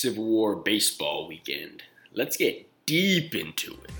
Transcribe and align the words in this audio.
Civil 0.00 0.24
War 0.24 0.56
baseball 0.56 1.28
weekend. 1.28 1.82
Let's 2.14 2.38
get 2.38 2.66
deep 2.86 3.34
into 3.34 3.72
it. 3.84 3.90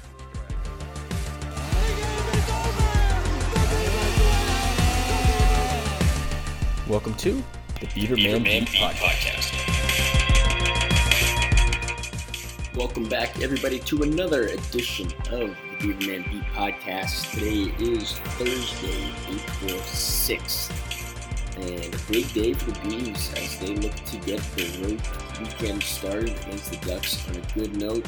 Welcome 6.88 7.12
to 7.16 7.42
the 7.80 7.86
Beaver, 7.94 8.16
Man, 8.16 8.44
Beat 8.44 8.68
podcast. 8.68 9.52
Welcome 12.74 13.06
back, 13.10 13.42
everybody, 13.42 13.78
to 13.80 14.02
another 14.02 14.44
edition 14.46 15.12
of 15.30 15.50
the 15.50 15.76
Beaver 15.80 16.06
Man 16.06 16.22
Beat 16.32 16.44
podcast. 16.54 17.30
Today 17.34 17.74
is 17.78 18.12
Thursday, 18.38 19.12
April 19.28 19.78
6th, 19.80 20.72
and 21.58 21.94
a 21.94 21.98
big 22.10 22.32
day 22.32 22.54
for 22.54 22.70
the 22.70 22.88
Bees 22.88 23.34
as 23.34 23.58
they 23.58 23.74
look 23.74 23.94
to 24.06 24.16
get 24.16 24.40
the 24.56 24.64
road 24.82 25.29
weekend 25.40 25.82
started 25.82 26.28
against 26.28 26.70
the 26.70 26.76
Ducks 26.86 27.26
on 27.28 27.36
a 27.36 27.40
good 27.54 27.76
note. 27.76 28.06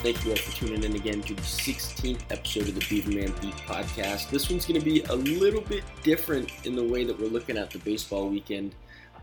Thank 0.00 0.24
you 0.24 0.32
all 0.32 0.36
for 0.36 0.56
tuning 0.56 0.84
in 0.84 0.94
again 0.94 1.22
to 1.22 1.34
the 1.34 1.42
16th 1.42 2.20
episode 2.30 2.68
of 2.68 2.74
the 2.74 2.86
Beaver 2.88 3.10
Man 3.10 3.32
Beat 3.40 3.54
podcast. 3.66 4.28
This 4.30 4.50
one's 4.50 4.66
going 4.66 4.78
to 4.78 4.84
be 4.84 5.02
a 5.04 5.14
little 5.14 5.62
bit 5.62 5.84
different 6.02 6.50
in 6.64 6.76
the 6.76 6.84
way 6.84 7.04
that 7.04 7.18
we're 7.18 7.28
looking 7.28 7.56
at 7.56 7.70
the 7.70 7.78
baseball 7.78 8.28
weekend. 8.28 8.74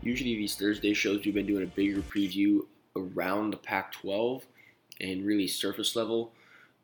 Usually, 0.02 0.34
these 0.34 0.56
Thursday 0.56 0.92
shows, 0.94 1.24
we've 1.24 1.32
been 1.32 1.46
doing 1.46 1.62
a 1.62 1.66
bigger 1.66 2.02
preview 2.02 2.66
around 2.96 3.52
the 3.52 3.56
Pac 3.56 3.92
12 3.92 4.44
and 5.00 5.24
really 5.24 5.46
surface 5.46 5.94
level 5.94 6.32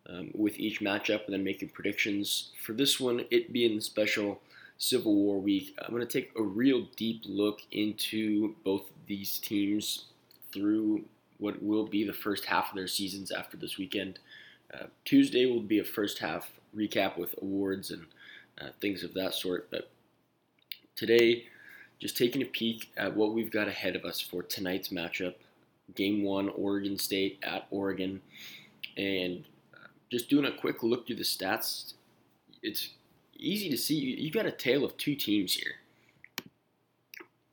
um, 0.09 0.31
with 0.35 0.59
each 0.59 0.81
matchup 0.81 1.25
and 1.25 1.35
then 1.35 1.43
making 1.45 1.71
predictions. 1.71 2.53
For 2.65 2.73
this 2.73 3.01
one, 3.01 3.25
it 3.31 3.53
being 3.53 3.75
the 3.75 3.83
special 3.83 4.41
Civil 4.79 5.15
War 5.15 5.39
week, 5.39 5.77
I'm 5.81 5.93
going 5.93 6.07
to 6.07 6.21
take 6.21 6.31
a 6.37 6.43
real 6.43 6.87
deep 6.97 7.23
look 7.27 7.61
into 7.73 8.55
both 8.65 8.85
these 9.07 9.39
teams 9.39 10.07
through 10.53 11.05
what 11.39 11.63
will 11.63 11.87
be 11.87 12.05
the 12.05 12.13
first 12.13 12.45
half 12.45 12.71
of 12.71 12.77
their 12.77 12.87
seasons 12.87 13.31
after 13.31 13.57
this 13.57 13.79
weekend. 13.79 14.19
Uh, 14.73 14.87
Tuesday 15.05 15.47
will 15.47 15.61
be 15.63 15.79
a 15.79 15.85
first 15.85 16.19
half 16.19 16.51
recap 16.77 17.19
with 17.19 17.35
awards 17.43 17.91
and 17.91 18.07
uh, 18.61 18.69
things 18.81 19.03
of 19.03 19.15
that 19.15 19.35
sort. 19.35 19.69
But 19.71 19.91
today, 20.97 21.47
just 21.99 22.17
taking 22.17 22.43
a 22.43 22.47
peek 22.47 22.91
at 22.97 23.17
what 23.17 23.35
we've 23.35 23.51
got 23.51 23.69
ahead 23.69 23.97
of 23.97 24.05
us 24.05 24.21
for 24.21 24.43
tonight's 24.43 24.89
matchup. 24.89 25.35
Game 25.95 26.23
one, 26.23 26.49
Oregon 26.51 26.99
State 26.99 27.39
at 27.43 27.67
Oregon. 27.71 28.21
And 28.97 29.45
uh, 29.75 29.89
just 30.11 30.31
doing 30.31 30.47
a 30.47 30.57
quick 30.57 30.83
look 30.83 31.07
through 31.07 31.17
the 31.17 31.23
stats, 31.23 31.95
it's 32.63 32.91
easy 33.37 33.69
to 33.69 33.77
see. 33.77 33.97
You've 33.97 34.35
got 34.35 34.47
a 34.47 34.53
tale 34.53 34.85
of 34.85 34.97
two 34.97 35.15
teams 35.15 35.55
here. 35.55 35.75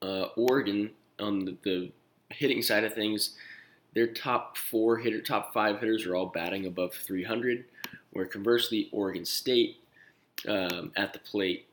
Uh, 0.02 0.28
Oregon, 0.38 0.92
on 1.20 1.46
the, 1.46 1.58
the 1.64 1.92
hitting 2.32 2.62
side 2.62 2.84
of 2.84 2.94
things, 2.94 3.36
their 3.94 4.08
top 4.08 4.58
four 4.58 4.98
hitter, 4.98 5.22
top 5.22 5.54
five 5.54 5.80
hitters 5.80 6.06
are 6.06 6.16
all 6.16 6.28
batting 6.28 6.66
above 6.66 6.94
300, 6.94 7.66
where 8.12 8.26
conversely, 8.26 8.90
Oregon 8.92 9.26
State 9.26 9.78
um, 10.48 10.92
at 10.96 11.14
the 11.14 11.20
plate, 11.20 11.68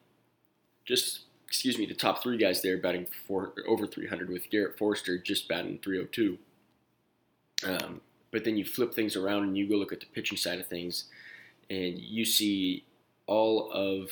just 0.84 1.20
excuse 1.46 1.78
me, 1.78 1.86
the 1.86 1.94
top 1.94 2.22
three 2.22 2.36
guys 2.36 2.60
there 2.62 2.76
batting 2.76 3.06
four, 3.26 3.52
over 3.66 3.86
300, 3.86 4.28
with 4.30 4.50
Garrett 4.50 4.76
Forrester 4.78 5.18
just 5.18 5.48
batting 5.48 5.78
302. 5.82 6.38
Um, 7.64 8.00
but 8.30 8.44
then 8.44 8.56
you 8.56 8.64
flip 8.64 8.92
things 8.92 9.16
around 9.16 9.44
and 9.44 9.56
you 9.56 9.68
go 9.68 9.76
look 9.76 9.92
at 9.92 10.00
the 10.00 10.06
pitching 10.06 10.36
side 10.36 10.58
of 10.58 10.66
things, 10.66 11.04
and 11.70 11.98
you 11.98 12.24
see 12.24 12.84
all 13.26 13.70
of 13.70 14.10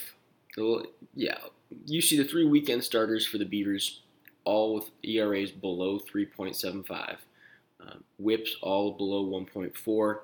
yeah, 1.14 1.38
you 1.86 2.00
see 2.00 2.16
the 2.16 2.24
three 2.24 2.46
weekend 2.46 2.84
starters 2.84 3.26
for 3.26 3.38
the 3.38 3.44
Beavers, 3.44 4.02
all 4.44 4.74
with 4.74 4.90
ERAs 5.02 5.50
below 5.50 5.98
3.75. 5.98 7.16
Um, 7.80 8.04
whips 8.18 8.56
all 8.62 8.92
below 8.92 9.26
1.4. 9.26 10.18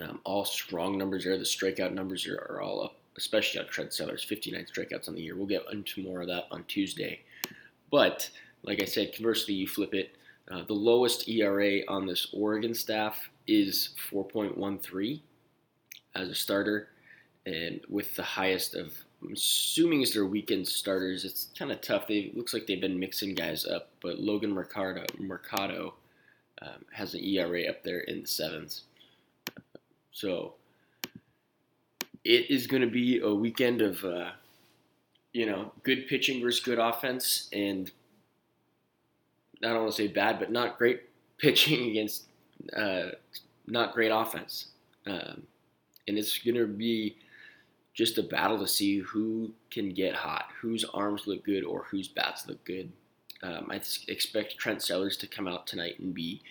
Um, 0.00 0.20
all 0.24 0.44
strong 0.44 0.98
numbers 0.98 1.24
there. 1.24 1.38
The 1.38 1.44
strikeout 1.44 1.92
numbers 1.92 2.26
are, 2.26 2.36
are 2.50 2.60
all 2.60 2.82
up, 2.82 2.96
especially 3.16 3.60
on 3.60 3.66
Trent 3.68 3.92
Sellers, 3.92 4.24
59 4.24 4.66
strikeouts 4.66 5.08
on 5.08 5.14
the 5.14 5.22
year. 5.22 5.36
We'll 5.36 5.46
get 5.46 5.64
into 5.72 6.02
more 6.02 6.22
of 6.22 6.28
that 6.28 6.44
on 6.50 6.64
Tuesday. 6.64 7.20
But 7.90 8.28
like 8.62 8.82
I 8.82 8.84
said, 8.84 9.14
conversely, 9.14 9.54
you 9.54 9.66
flip 9.66 9.94
it. 9.94 10.16
Uh, 10.50 10.62
the 10.64 10.74
lowest 10.74 11.28
ERA 11.28 11.80
on 11.88 12.06
this 12.06 12.28
Oregon 12.32 12.74
staff 12.74 13.30
is 13.46 13.90
4.13 14.10 15.20
as 16.14 16.28
a 16.28 16.34
starter, 16.34 16.88
and 17.46 17.80
with 17.88 18.14
the 18.16 18.22
highest 18.22 18.74
of, 18.74 18.92
I'm 19.22 19.32
assuming 19.32 20.02
is 20.02 20.12
their 20.12 20.26
weekend 20.26 20.68
starters. 20.68 21.24
It's 21.24 21.48
kind 21.58 21.72
of 21.72 21.80
tough. 21.80 22.06
They 22.06 22.32
looks 22.34 22.52
like 22.52 22.66
they've 22.66 22.80
been 22.80 22.98
mixing 22.98 23.34
guys 23.34 23.66
up, 23.66 23.88
but 24.02 24.20
Logan 24.20 24.52
Mercado, 24.52 25.04
Mercado 25.18 25.94
um, 26.62 26.84
has 26.92 27.14
an 27.14 27.24
ERA 27.24 27.64
up 27.64 27.82
there 27.82 28.00
in 28.00 28.22
the 28.22 28.28
sevens. 28.28 28.82
So 30.12 30.54
it 32.24 32.50
is 32.50 32.66
going 32.66 32.82
to 32.82 32.88
be 32.88 33.20
a 33.20 33.32
weekend 33.32 33.82
of, 33.82 34.04
uh, 34.04 34.30
you 35.32 35.46
know, 35.46 35.72
good 35.82 36.08
pitching 36.08 36.42
versus 36.42 36.60
good 36.60 36.78
offense, 36.78 37.48
and 37.52 37.90
I 39.62 39.68
don't 39.68 39.82
want 39.82 39.92
to 39.92 40.02
say 40.02 40.08
bad, 40.08 40.38
but 40.38 40.50
not 40.50 40.78
great 40.78 41.02
pitching 41.38 41.90
against 41.90 42.24
uh, 42.74 43.10
not 43.66 43.94
great 43.94 44.10
offense. 44.10 44.68
Um, 45.06 45.42
and 46.08 46.18
it's 46.18 46.38
going 46.38 46.56
to 46.56 46.66
be 46.66 47.16
just 47.96 48.18
a 48.18 48.22
battle 48.22 48.58
to 48.58 48.68
see 48.68 48.98
who 48.98 49.50
can 49.70 49.88
get 49.88 50.14
hot, 50.14 50.50
whose 50.60 50.84
arms 50.84 51.26
look 51.26 51.42
good, 51.44 51.64
or 51.64 51.84
whose 51.90 52.06
bats 52.06 52.46
look 52.46 52.62
good. 52.64 52.92
Um, 53.42 53.68
I 53.70 53.80
expect 54.06 54.58
Trent 54.58 54.82
Sellers 54.82 55.16
to 55.16 55.26
come 55.26 55.48
out 55.48 55.66
tonight 55.66 55.98
and 55.98 56.12
be 56.12 56.42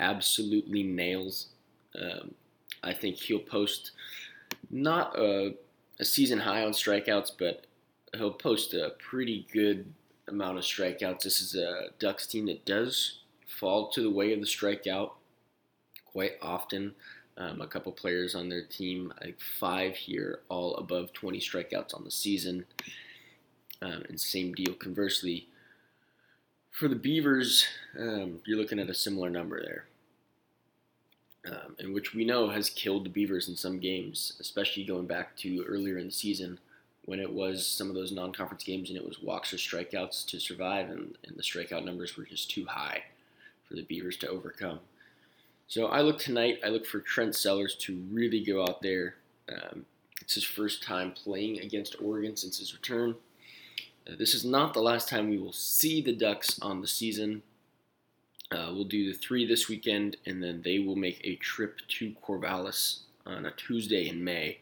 absolutely 0.00 0.82
nails. 0.82 1.46
Um, 1.98 2.34
I 2.82 2.92
think 2.92 3.16
he'll 3.16 3.38
post 3.38 3.92
not 4.70 5.16
a, 5.16 5.54
a, 6.00 6.04
season 6.04 6.40
high 6.40 6.64
on 6.64 6.72
strikeouts, 6.72 7.30
but 7.38 7.66
he'll 8.16 8.32
post 8.32 8.74
a 8.74 8.94
pretty 8.98 9.46
good 9.52 9.92
amount 10.26 10.58
of 10.58 10.64
strikeouts. 10.64 11.22
This 11.22 11.40
is 11.40 11.54
a 11.54 11.90
Ducks 12.00 12.26
team 12.26 12.46
that 12.46 12.64
does 12.64 13.20
fall 13.46 13.90
to 13.90 14.02
the 14.02 14.10
way 14.10 14.32
of 14.32 14.40
the 14.40 14.46
strikeout 14.46 15.12
quite 16.04 16.32
often. 16.42 16.94
Um, 17.38 17.60
a 17.60 17.68
couple 17.68 17.92
players 17.92 18.34
on 18.34 18.48
their 18.48 18.64
team, 18.64 19.12
like 19.20 19.38
five 19.40 19.94
here, 19.94 20.40
all 20.48 20.74
above 20.74 21.12
20 21.12 21.38
strikeouts 21.38 21.94
on 21.94 22.02
the 22.02 22.10
season. 22.10 22.66
Um, 23.80 24.02
and 24.08 24.20
same 24.20 24.54
deal, 24.54 24.74
conversely, 24.74 25.46
for 26.78 26.86
the 26.88 26.96
Beavers, 26.96 27.66
um, 27.98 28.40
you're 28.44 28.58
looking 28.58 28.78
at 28.78 28.90
a 28.90 28.94
similar 28.94 29.30
number 29.30 29.60
there, 29.60 29.84
um, 31.46 31.74
and 31.78 31.92
which 31.92 32.14
we 32.14 32.24
know 32.24 32.50
has 32.50 32.70
killed 32.70 33.04
the 33.04 33.10
Beavers 33.10 33.48
in 33.48 33.56
some 33.56 33.80
games, 33.80 34.34
especially 34.38 34.84
going 34.84 35.06
back 35.06 35.36
to 35.38 35.64
earlier 35.68 35.98
in 35.98 36.06
the 36.06 36.12
season 36.12 36.58
when 37.04 37.18
it 37.18 37.32
was 37.32 37.66
some 37.66 37.88
of 37.88 37.94
those 37.94 38.12
non-conference 38.12 38.62
games 38.62 38.90
and 38.90 38.98
it 38.98 39.04
was 39.04 39.20
walks 39.20 39.52
or 39.52 39.56
strikeouts 39.56 40.24
to 40.26 40.38
survive, 40.38 40.88
and, 40.90 41.16
and 41.26 41.36
the 41.36 41.42
strikeout 41.42 41.84
numbers 41.84 42.16
were 42.16 42.24
just 42.24 42.50
too 42.50 42.66
high 42.66 43.02
for 43.66 43.74
the 43.74 43.82
Beavers 43.82 44.16
to 44.18 44.28
overcome. 44.28 44.78
So 45.68 45.88
I 45.88 46.00
look 46.00 46.18
tonight. 46.18 46.60
I 46.64 46.68
look 46.68 46.86
for 46.86 46.98
Trent 46.98 47.34
Sellers 47.34 47.74
to 47.82 48.02
really 48.10 48.42
go 48.42 48.62
out 48.62 48.80
there. 48.80 49.16
Um, 49.52 49.84
it's 50.22 50.34
his 50.34 50.44
first 50.44 50.82
time 50.82 51.12
playing 51.12 51.60
against 51.60 52.00
Oregon 52.02 52.36
since 52.36 52.58
his 52.58 52.72
return. 52.72 53.16
Uh, 54.08 54.14
this 54.18 54.32
is 54.32 54.46
not 54.46 54.72
the 54.72 54.80
last 54.80 55.10
time 55.10 55.28
we 55.28 55.36
will 55.36 55.52
see 55.52 56.00
the 56.00 56.14
Ducks 56.14 56.58
on 56.62 56.80
the 56.80 56.86
season. 56.86 57.42
Uh, 58.50 58.70
we'll 58.72 58.84
do 58.84 59.12
the 59.12 59.18
three 59.18 59.46
this 59.46 59.68
weekend, 59.68 60.16
and 60.24 60.42
then 60.42 60.62
they 60.62 60.78
will 60.78 60.96
make 60.96 61.20
a 61.22 61.36
trip 61.36 61.80
to 61.88 62.14
Corvallis 62.26 63.00
on 63.26 63.44
a 63.44 63.50
Tuesday 63.50 64.08
in 64.08 64.24
May. 64.24 64.60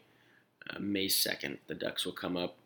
Uh, 0.69 0.79
May 0.79 1.05
2nd, 1.05 1.59
the 1.67 1.75
Ducks 1.75 2.05
will 2.05 2.11
come 2.11 2.35
up, 2.35 2.57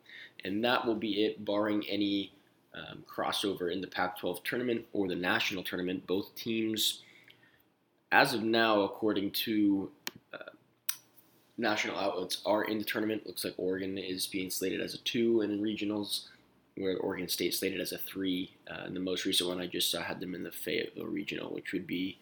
and 0.44 0.64
that 0.64 0.84
will 0.84 0.96
be 0.96 1.24
it, 1.24 1.44
barring 1.44 1.84
any 1.88 2.32
um, 2.74 3.04
crossover 3.08 3.72
in 3.72 3.80
the 3.80 3.86
Pac 3.86 4.18
12 4.18 4.42
tournament 4.42 4.84
or 4.92 5.06
the 5.06 5.14
national 5.14 5.62
tournament. 5.62 6.08
Both 6.08 6.34
teams, 6.34 7.02
as 8.12 8.34
of 8.34 8.42
now, 8.42 8.82
according 8.82 9.30
to 9.30 9.90
uh, 10.34 10.50
national 11.56 11.98
outlets, 11.98 12.42
are 12.44 12.64
in 12.64 12.78
the 12.78 12.84
tournament. 12.84 13.26
Looks 13.26 13.44
like 13.44 13.54
Oregon 13.56 13.96
is 13.98 14.26
being 14.26 14.50
slated 14.50 14.80
as 14.80 14.94
a 14.94 14.98
two 14.98 15.40
in 15.40 15.60
regionals 15.60 16.28
where 16.76 16.96
Oregon 16.98 17.28
State 17.28 17.52
is 17.52 17.58
slated 17.58 17.80
as 17.80 17.92
a 17.92 17.98
three. 17.98 18.52
Uh, 18.70 18.84
and 18.84 18.94
the 18.94 19.00
most 19.00 19.24
recent 19.24 19.48
one 19.48 19.60
I 19.60 19.66
just 19.66 19.90
saw 19.90 20.02
had 20.02 20.20
them 20.20 20.34
in 20.34 20.42
the 20.42 20.52
Fayetteville 20.52 21.06
Regional, 21.06 21.52
which 21.52 21.72
would 21.72 21.86
be 21.86 22.18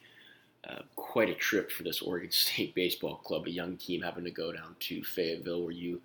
uh, 0.68 0.82
quite 0.96 1.28
a 1.28 1.34
trip 1.34 1.70
for 1.70 1.82
this 1.82 2.00
Oregon 2.00 2.30
State 2.32 2.74
baseball 2.74 3.16
club, 3.16 3.46
a 3.46 3.50
young 3.50 3.76
team 3.76 4.02
having 4.02 4.24
to 4.24 4.30
go 4.30 4.52
down 4.52 4.76
to 4.78 5.02
Fayetteville, 5.02 5.62
where 5.62 5.72
you 5.72 6.00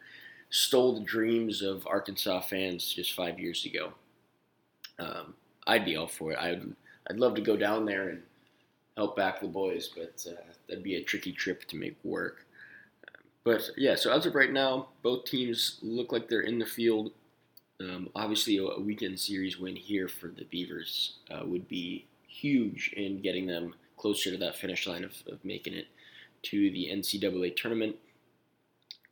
stole 0.49 0.95
the 0.95 1.05
dreams 1.05 1.61
of 1.61 1.85
Arkansas 1.85 2.41
fans 2.41 2.91
just 2.91 3.13
five 3.13 3.39
years 3.39 3.65
ago. 3.65 3.93
Um, 4.97 5.35
I'd 5.67 5.85
be 5.85 5.95
all 5.95 6.07
for 6.07 6.31
it. 6.31 6.39
I'd 6.39 6.63
I'd 7.07 7.17
love 7.17 7.35
to 7.35 7.41
go 7.41 7.55
down 7.55 7.85
there 7.85 8.09
and 8.09 8.23
help 8.95 9.15
back 9.15 9.41
the 9.41 9.47
boys, 9.47 9.89
but 9.95 10.25
uh, 10.29 10.41
that'd 10.67 10.83
be 10.83 10.95
a 10.95 11.03
tricky 11.03 11.31
trip 11.31 11.65
to 11.65 11.75
make 11.75 11.97
work. 12.03 12.45
But 13.43 13.69
yeah, 13.77 13.95
so 13.95 14.11
as 14.11 14.25
of 14.25 14.35
right 14.35 14.51
now, 14.51 14.87
both 15.03 15.25
teams 15.25 15.77
look 15.81 16.11
like 16.11 16.29
they're 16.29 16.41
in 16.41 16.59
the 16.59 16.65
field 16.65 17.11
um, 17.81 18.09
obviously, 18.15 18.57
a, 18.57 18.79
weekend 18.79 19.19
series 19.19 19.59
win 19.59 19.75
here 19.75 20.07
for 20.07 20.27
the 20.27 20.45
Beavers 20.45 21.15
uh, 21.29 21.45
would 21.45 21.67
be 21.67 22.05
huge 22.27 22.93
in 22.95 23.21
getting 23.21 23.47
them 23.47 23.73
closer 23.97 24.31
to 24.31 24.37
that 24.37 24.55
finish 24.55 24.87
line 24.87 25.03
of, 25.03 25.13
of 25.27 25.43
making 25.43 25.73
it 25.73 25.87
to 26.43 26.71
the 26.71 26.89
NCAA 26.91 27.55
tournament. 27.55 27.95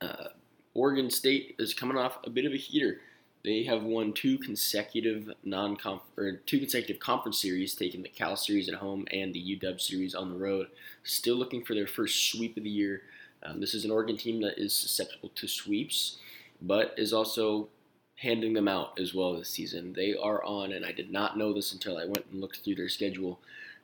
Uh, 0.01 0.29
Oregon 0.73 1.09
State 1.09 1.55
is 1.59 1.73
coming 1.73 1.97
off 1.97 2.19
a 2.23 2.29
bit 2.29 2.45
of 2.45 2.53
a 2.53 2.57
heater. 2.57 3.01
They 3.43 3.63
have 3.63 3.83
won 3.83 4.13
two 4.13 4.37
consecutive 4.37 5.29
non 5.43 5.77
or 6.15 6.31
two 6.45 6.59
consecutive 6.59 7.01
conference 7.01 7.41
series, 7.41 7.75
taking 7.75 8.01
the 8.01 8.09
Cal 8.09 8.37
series 8.37 8.69
at 8.69 8.75
home 8.75 9.05
and 9.11 9.33
the 9.33 9.59
UW 9.59 9.81
series 9.81 10.15
on 10.15 10.29
the 10.29 10.37
road. 10.37 10.67
Still 11.03 11.35
looking 11.35 11.63
for 11.63 11.73
their 11.75 11.87
first 11.87 12.31
sweep 12.31 12.55
of 12.55 12.63
the 12.63 12.69
year. 12.69 13.01
Um, 13.43 13.59
this 13.59 13.73
is 13.73 13.83
an 13.83 13.91
Oregon 13.91 14.15
team 14.15 14.41
that 14.41 14.57
is 14.57 14.73
susceptible 14.73 15.29
to 15.35 15.47
sweeps, 15.47 16.19
but 16.61 16.93
is 16.97 17.11
also 17.11 17.67
handing 18.15 18.53
them 18.53 18.69
out 18.69 18.97
as 18.97 19.13
well 19.13 19.35
this 19.35 19.49
season. 19.49 19.91
They 19.91 20.15
are 20.15 20.41
on, 20.45 20.71
and 20.71 20.85
I 20.85 20.93
did 20.93 21.11
not 21.11 21.37
know 21.37 21.51
this 21.51 21.73
until 21.73 21.97
I 21.97 22.05
went 22.05 22.25
and 22.31 22.39
looked 22.39 22.63
through 22.63 22.75
their 22.75 22.87
schedule. 22.87 23.39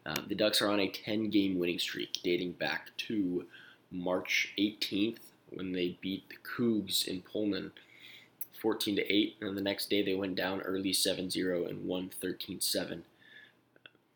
Um, 0.06 0.25
the 0.29 0.35
Ducks 0.35 0.61
are 0.61 0.69
on 0.69 0.79
a 0.79 0.88
10 0.88 1.29
game 1.29 1.59
winning 1.59 1.79
streak 1.79 2.19
dating 2.23 2.53
back 2.53 2.95
to 3.09 3.45
March 3.91 4.53
18th 4.57 5.19
when 5.50 5.73
they 5.73 5.97
beat 6.00 6.29
the 6.29 6.38
Cougs 6.38 7.06
in 7.06 7.21
Pullman 7.21 7.73
14 8.61 8.97
to 8.97 9.13
8, 9.13 9.38
and 9.41 9.57
the 9.57 9.61
next 9.61 9.89
day 9.89 10.03
they 10.03 10.15
went 10.15 10.35
down 10.35 10.61
early 10.61 10.91
7-0 10.91 11.69
and 11.69 11.85
won 11.85 12.09
13-7. 12.21 13.01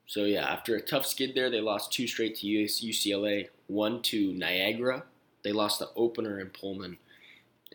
So 0.05 0.25
yeah, 0.25 0.45
after 0.45 0.75
a 0.75 0.81
tough 0.81 1.05
skid 1.05 1.33
there, 1.33 1.49
they 1.49 1.61
lost 1.61 1.91
two 1.91 2.07
straight 2.07 2.35
to 2.37 2.47
UCLA, 2.47 3.49
one 3.67 4.01
to 4.03 4.33
Niagara. 4.33 5.03
They 5.43 5.51
lost 5.51 5.79
the 5.79 5.89
opener 5.95 6.39
in 6.39 6.49
Pullman, 6.49 6.97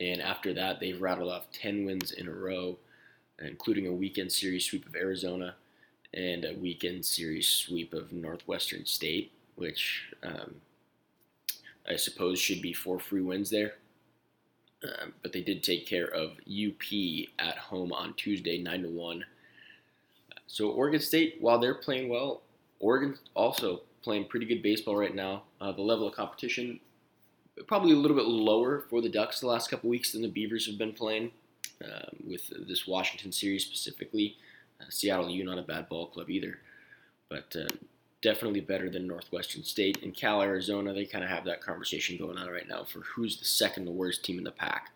and 0.00 0.20
after 0.20 0.52
that, 0.54 0.80
they've 0.80 1.00
rattled 1.00 1.30
off 1.30 1.50
10 1.52 1.84
wins 1.84 2.12
in 2.12 2.28
a 2.28 2.32
row, 2.32 2.78
including 3.40 3.86
a 3.86 3.92
weekend 3.92 4.32
series 4.32 4.64
sweep 4.64 4.86
of 4.86 4.94
Arizona 4.94 5.54
and 6.14 6.44
a 6.44 6.54
weekend 6.54 7.04
series 7.04 7.48
sweep 7.48 7.92
of 7.92 8.12
Northwestern 8.12 8.86
State, 8.86 9.32
which 9.56 10.04
um, 10.22 10.56
I 11.88 11.96
suppose 11.96 12.38
should 12.38 12.62
be 12.62 12.72
four 12.72 12.98
free 12.98 13.20
wins 13.20 13.50
there. 13.50 13.74
Um, 14.84 15.12
but 15.22 15.32
they 15.32 15.40
did 15.40 15.62
take 15.62 15.86
care 15.86 16.06
of 16.06 16.32
UP 16.46 16.82
at 17.38 17.58
home 17.58 17.92
on 17.92 18.14
Tuesday, 18.14 18.58
nine 18.62 18.82
to 18.82 18.88
one. 18.88 19.25
So 20.46 20.70
Oregon 20.70 21.00
State, 21.00 21.36
while 21.40 21.58
they're 21.58 21.75
playing 21.75 22.08
well, 22.08 22.42
Oregon 22.78 23.19
also 23.34 23.82
playing 24.02 24.26
pretty 24.26 24.46
good 24.46 24.62
baseball 24.62 24.96
right 24.96 25.14
now. 25.14 25.42
Uh, 25.60 25.72
the 25.72 25.82
level 25.82 26.06
of 26.06 26.14
competition 26.14 26.78
probably 27.66 27.92
a 27.92 27.96
little 27.96 28.16
bit 28.16 28.26
lower 28.26 28.84
for 28.88 29.00
the 29.00 29.08
Ducks 29.08 29.40
the 29.40 29.46
last 29.46 29.70
couple 29.70 29.90
weeks 29.90 30.12
than 30.12 30.22
the 30.22 30.28
Beavers 30.28 30.66
have 30.66 30.78
been 30.78 30.92
playing. 30.92 31.32
Um, 31.84 32.25
with 32.26 32.52
this 32.66 32.88
Washington 32.88 33.30
series 33.30 33.64
specifically, 33.64 34.36
uh, 34.80 34.86
Seattle 34.88 35.28
U 35.28 35.44
not 35.44 35.58
a 35.58 35.62
bad 35.62 35.88
ball 35.88 36.06
club 36.06 36.28
either, 36.28 36.58
but 37.28 37.54
uh, 37.56 37.69
definitely 38.22 38.60
better 38.60 38.90
than 38.90 39.06
Northwestern 39.06 39.62
State 39.62 40.02
and 40.02 40.14
Cal 40.14 40.42
Arizona. 40.42 40.92
They 40.92 41.04
kind 41.04 41.24
of 41.24 41.30
have 41.30 41.44
that 41.44 41.60
conversation 41.60 42.16
going 42.16 42.36
on 42.36 42.48
right 42.48 42.68
now 42.68 42.84
for 42.84 43.00
who's 43.00 43.38
the 43.38 43.44
second 43.44 43.86
to 43.86 43.92
worst 43.92 44.24
team 44.24 44.38
in 44.38 44.44
the 44.44 44.50
pack, 44.50 44.90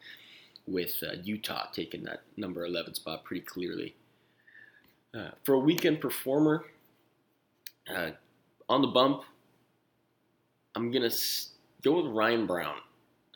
with 0.67 1.03
uh, 1.03 1.15
Utah 1.23 1.67
taking 1.73 2.05
that 2.05 2.23
number 2.37 2.65
11 2.65 2.95
spot 2.95 3.25
pretty 3.25 3.45
clearly. 3.45 3.95
Uh, 5.15 5.31
for 5.45 5.55
a 5.55 5.59
weekend 5.59 6.01
performer, 6.01 6.65
uh, 7.95 8.11
on 8.69 8.81
the 8.81 8.89
bump, 8.89 9.25
I'm 10.75 10.91
gonna 10.91 11.11
go 11.83 12.01
with 12.01 12.13
Ryan 12.13 12.47
Brown. 12.47 12.77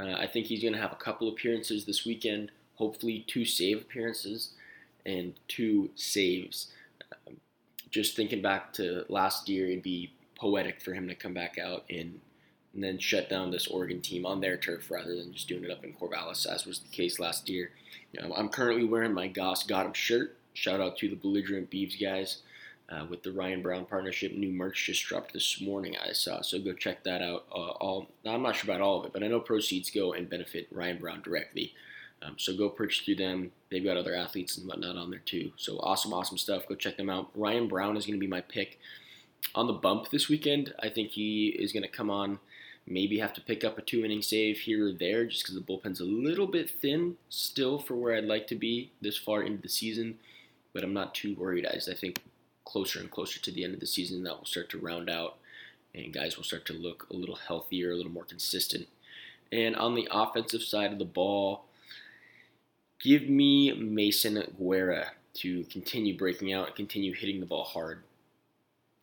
Uh, 0.00 0.12
I 0.12 0.26
think 0.26 0.46
he's 0.46 0.62
gonna 0.62 0.80
have 0.80 0.92
a 0.92 0.96
couple 0.96 1.28
appearances 1.28 1.84
this 1.84 2.06
weekend. 2.06 2.50
Hopefully, 2.76 3.24
two 3.26 3.44
save 3.44 3.82
appearances 3.82 4.52
and 5.04 5.34
two 5.48 5.90
saves. 5.94 6.72
Um, 7.26 7.36
just 7.90 8.16
thinking 8.16 8.42
back 8.42 8.72
to 8.74 9.04
last 9.08 9.48
year, 9.48 9.66
it'd 9.66 9.82
be 9.82 10.12
poetic 10.34 10.80
for 10.80 10.92
him 10.92 11.08
to 11.08 11.14
come 11.14 11.34
back 11.34 11.58
out 11.58 11.84
and 11.90 12.20
and 12.74 12.84
then 12.84 12.98
shut 12.98 13.30
down 13.30 13.50
this 13.50 13.66
Oregon 13.66 14.02
team 14.02 14.26
on 14.26 14.42
their 14.42 14.58
turf 14.58 14.90
rather 14.90 15.16
than 15.16 15.32
just 15.32 15.48
doing 15.48 15.64
it 15.64 15.70
up 15.70 15.82
in 15.82 15.94
Corvallis, 15.94 16.46
as 16.46 16.66
was 16.66 16.80
the 16.80 16.88
case 16.88 17.18
last 17.18 17.48
year. 17.48 17.70
You 18.12 18.20
know, 18.20 18.34
I'm 18.34 18.50
currently 18.50 18.84
wearing 18.84 19.14
my 19.14 19.28
Goss 19.28 19.64
Got 19.64 19.86
'em 19.86 19.94
shirt. 19.94 20.36
Shout 20.52 20.78
out 20.78 20.98
to 20.98 21.08
the 21.08 21.16
Belligerent 21.16 21.70
Beeves 21.70 21.96
guys 21.96 22.42
uh, 22.90 23.06
with 23.08 23.22
the 23.22 23.32
Ryan 23.32 23.62
Brown 23.62 23.86
partnership. 23.86 24.32
New 24.32 24.52
merch 24.52 24.84
just 24.84 25.04
dropped 25.04 25.32
this 25.32 25.60
morning, 25.60 25.96
I 25.96 26.12
saw. 26.12 26.42
So 26.42 26.58
go 26.58 26.74
check 26.74 27.02
that 27.04 27.22
out. 27.22 27.46
Uh, 27.50 27.70
all 27.80 28.10
I'm 28.26 28.42
not 28.42 28.56
sure 28.56 28.70
about 28.70 28.82
all 28.82 29.00
of 29.00 29.06
it, 29.06 29.12
but 29.14 29.22
I 29.22 29.28
know 29.28 29.40
proceeds 29.40 29.90
go 29.90 30.12
and 30.12 30.28
benefit 30.28 30.68
Ryan 30.70 30.98
Brown 30.98 31.22
directly. 31.22 31.72
Um, 32.26 32.34
so 32.38 32.56
go 32.56 32.68
purchase 32.68 33.04
through 33.04 33.16
them. 33.16 33.52
They've 33.70 33.84
got 33.84 33.96
other 33.96 34.14
athletes 34.14 34.56
and 34.56 34.66
whatnot 34.66 34.96
on 34.96 35.10
there 35.10 35.22
too. 35.24 35.52
So 35.56 35.78
awesome, 35.78 36.12
awesome 36.12 36.38
stuff. 36.38 36.66
Go 36.68 36.74
check 36.74 36.96
them 36.96 37.10
out. 37.10 37.30
Ryan 37.34 37.68
Brown 37.68 37.96
is 37.96 38.06
going 38.06 38.18
to 38.18 38.24
be 38.24 38.26
my 38.26 38.40
pick 38.40 38.78
on 39.54 39.66
the 39.66 39.72
bump 39.72 40.10
this 40.10 40.28
weekend. 40.28 40.74
I 40.80 40.88
think 40.88 41.10
he 41.10 41.48
is 41.48 41.72
going 41.72 41.82
to 41.82 41.88
come 41.88 42.10
on. 42.10 42.38
Maybe 42.86 43.18
have 43.18 43.34
to 43.34 43.40
pick 43.40 43.64
up 43.64 43.78
a 43.78 43.82
two 43.82 44.04
inning 44.04 44.22
save 44.22 44.60
here 44.60 44.88
or 44.88 44.92
there 44.92 45.26
just 45.26 45.42
because 45.42 45.56
the 45.56 45.60
bullpen's 45.60 46.00
a 46.00 46.04
little 46.04 46.46
bit 46.46 46.70
thin 46.70 47.16
still 47.28 47.78
for 47.78 47.94
where 47.94 48.14
I'd 48.14 48.24
like 48.24 48.46
to 48.48 48.54
be 48.54 48.92
this 49.00 49.18
far 49.18 49.42
into 49.42 49.62
the 49.62 49.68
season. 49.68 50.18
But 50.72 50.84
I'm 50.84 50.94
not 50.94 51.14
too 51.14 51.34
worried 51.34 51.64
as 51.64 51.88
I 51.88 51.94
think 51.94 52.22
closer 52.64 53.00
and 53.00 53.10
closer 53.10 53.40
to 53.40 53.50
the 53.50 53.64
end 53.64 53.74
of 53.74 53.80
the 53.80 53.86
season 53.86 54.22
that 54.24 54.38
will 54.38 54.44
start 54.44 54.68
to 54.70 54.78
round 54.78 55.08
out 55.08 55.36
and 55.94 56.12
guys 56.12 56.36
will 56.36 56.44
start 56.44 56.66
to 56.66 56.72
look 56.72 57.06
a 57.10 57.16
little 57.16 57.36
healthier, 57.36 57.92
a 57.92 57.96
little 57.96 58.12
more 58.12 58.24
consistent. 58.24 58.86
And 59.50 59.74
on 59.76 59.94
the 59.94 60.08
offensive 60.10 60.62
side 60.62 60.92
of 60.92 60.98
the 60.98 61.04
ball, 61.04 61.64
Give 63.00 63.28
me 63.28 63.72
Mason 63.74 64.42
Guerra 64.58 65.12
to 65.34 65.64
continue 65.64 66.16
breaking 66.16 66.52
out 66.52 66.68
and 66.68 66.76
continue 66.76 67.14
hitting 67.14 67.40
the 67.40 67.46
ball 67.46 67.64
hard. 67.64 68.02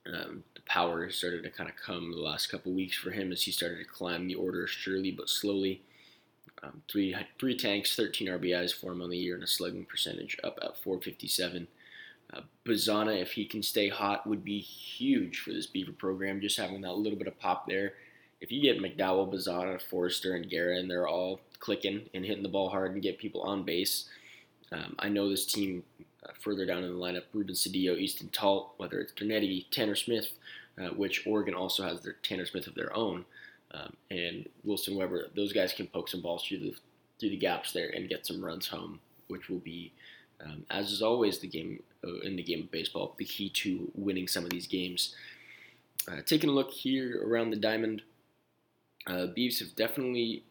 Um, 0.06 0.44
the 0.56 0.62
power 0.66 1.10
started 1.10 1.44
to 1.44 1.50
kind 1.50 1.69
of 1.69 1.75
come 1.75 2.12
the 2.12 2.18
last 2.18 2.48
couple 2.48 2.74
weeks 2.74 2.98
for 2.98 3.12
him 3.12 3.31
as 3.31 3.44
he 3.44 3.51
started 3.51 3.78
to 3.78 3.86
climb 3.86 4.28
the 4.28 4.36
order 4.36 4.68
surely 4.68 5.12
but 5.12 5.30
slowly. 5.30 5.81
Um, 6.62 6.81
three 6.90 7.16
three 7.40 7.57
tanks, 7.57 7.95
13 7.95 8.28
RBIs 8.28 8.74
for 8.74 8.92
him 8.92 9.01
on 9.01 9.10
the 9.10 9.18
year, 9.18 9.36
and 9.36 9.44
a 9.44 9.48
slugging 9.48 9.86
percentage 9.86 10.38
up 10.44 10.60
at 10.62 10.78
457. 10.78 11.68
Uh, 12.34 12.42
Bazzana, 12.66 13.22
if 13.22 13.34
he 13.34 13.45
can 13.45 13.62
stay 13.62 13.90
hot, 13.90 14.25
would 14.25 14.44
be 14.44 14.60
huge 14.60 15.40
for 15.40 15.51
this 15.51 15.68
Beaver 15.68 15.92
program. 15.92 16.42
Just 16.42 16.57
having 16.57 16.81
that 16.81 16.94
little 16.94 17.18
bit 17.18 17.28
of 17.28 17.40
pop 17.40 17.68
there. 17.68 17.94
If 18.44 18.51
you 18.51 18.62
get 18.62 18.81
McDowell, 18.81 19.34
Bazzana, 19.34 19.81
Forrester, 19.81 20.36
and 20.36 20.50
Guerra, 20.50 20.78
and 20.78 20.92
they're 20.92 21.07
all 21.07 21.40
clicking 21.60 22.10
and 22.13 22.25
hitting 22.25 22.44
the 22.44 22.50
ball 22.50 22.68
hard 22.68 22.92
and 22.92 23.01
get 23.01 23.18
people 23.18 23.42
on 23.42 23.63
base. 23.63 24.10
Um, 24.74 24.98
I 25.00 25.07
know 25.07 25.30
this 25.30 25.45
team 25.45 25.84
uh, 26.25 26.31
further 26.42 26.66
down 26.66 26.84
in 26.84 26.92
the 26.92 27.00
lineup, 27.00 27.24
Ruben 27.34 27.56
Cedillo, 27.56 27.98
Easton 27.98 28.28
Talt, 28.34 28.74
whether 28.75 29.00
it's 29.00 29.13
Dernetti, 29.13 29.68
Tanner 29.72 29.95
Smith, 29.95 30.31
uh, 30.78 30.90
which 30.90 31.25
Oregon 31.25 31.54
also 31.54 31.84
has 31.84 32.01
their 32.01 32.18
Tanner 32.22 32.45
Smith 32.45 32.68
of 32.68 32.76
their 32.76 32.94
own, 32.94 33.23
um, 33.71 33.94
and 34.12 34.50
Wilson 34.66 34.97
Weber. 34.97 35.30
Those 35.38 35.54
guys 35.54 35.71
can 35.71 35.88
poke 35.88 36.09
some 36.09 36.21
balls 36.21 36.44
through 36.45 36.59
the 36.59 36.76
through 37.21 37.30
the 37.30 37.38
gaps 37.38 37.71
there 37.71 37.92
and 37.92 38.09
get 38.09 38.28
some 38.28 38.44
runs 38.44 38.68
home, 38.68 39.00
which 39.30 39.47
will 39.47 39.59
be, 39.59 39.94
um, 40.44 40.66
as 40.69 40.92
is 40.92 41.02
always 41.02 41.40
the 41.40 41.47
game 41.47 41.81
uh, 42.06 42.19
in 42.23 42.35
the 42.35 42.44
game 42.44 42.64
of 42.64 42.71
baseball, 42.71 43.16
the 43.18 43.23
key 43.23 43.47
to 43.47 43.90
winning 43.95 44.28
some 44.28 44.44
of 44.44 44.50
these 44.50 44.68
games. 44.68 45.16
Uh, 46.12 46.18
taking 46.26 46.50
a 46.50 46.54
look 46.54 46.71
here 46.71 47.26
around 47.26 47.52
the 47.52 47.56
diamond, 47.56 48.02
uh, 49.07 49.28
Beavs 49.36 49.60
have 49.60 49.76
definitely 49.76 50.44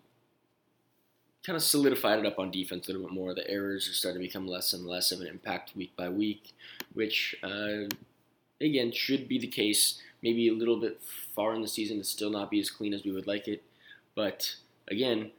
kind 1.44 1.56
of 1.56 1.62
solidified 1.62 2.20
it 2.20 2.26
up 2.26 2.38
on 2.38 2.50
defense 2.50 2.88
a 2.88 2.92
little 2.92 3.06
bit 3.06 3.14
more. 3.14 3.34
The 3.34 3.48
errors 3.50 3.88
are 3.88 3.94
starting 3.94 4.20
to 4.20 4.28
become 4.28 4.46
less 4.46 4.72
and 4.72 4.86
less 4.86 5.10
of 5.10 5.20
an 5.20 5.26
impact 5.26 5.74
week 5.74 5.94
by 5.96 6.08
week, 6.08 6.52
which 6.92 7.34
uh, 7.42 7.88
again 8.60 8.92
should 8.92 9.28
be 9.28 9.38
the 9.38 9.46
case. 9.46 10.00
Maybe 10.22 10.48
a 10.48 10.54
little 10.54 10.80
bit 10.80 11.02
far 11.34 11.54
in 11.54 11.62
the 11.62 11.68
season 11.68 11.98
to 11.98 12.04
still 12.04 12.30
not 12.30 12.50
be 12.50 12.60
as 12.60 12.70
clean 12.70 12.94
as 12.94 13.04
we 13.04 13.10
would 13.10 13.26
like 13.26 13.48
it, 13.48 13.64
but 14.14 14.54
again, 14.88 15.32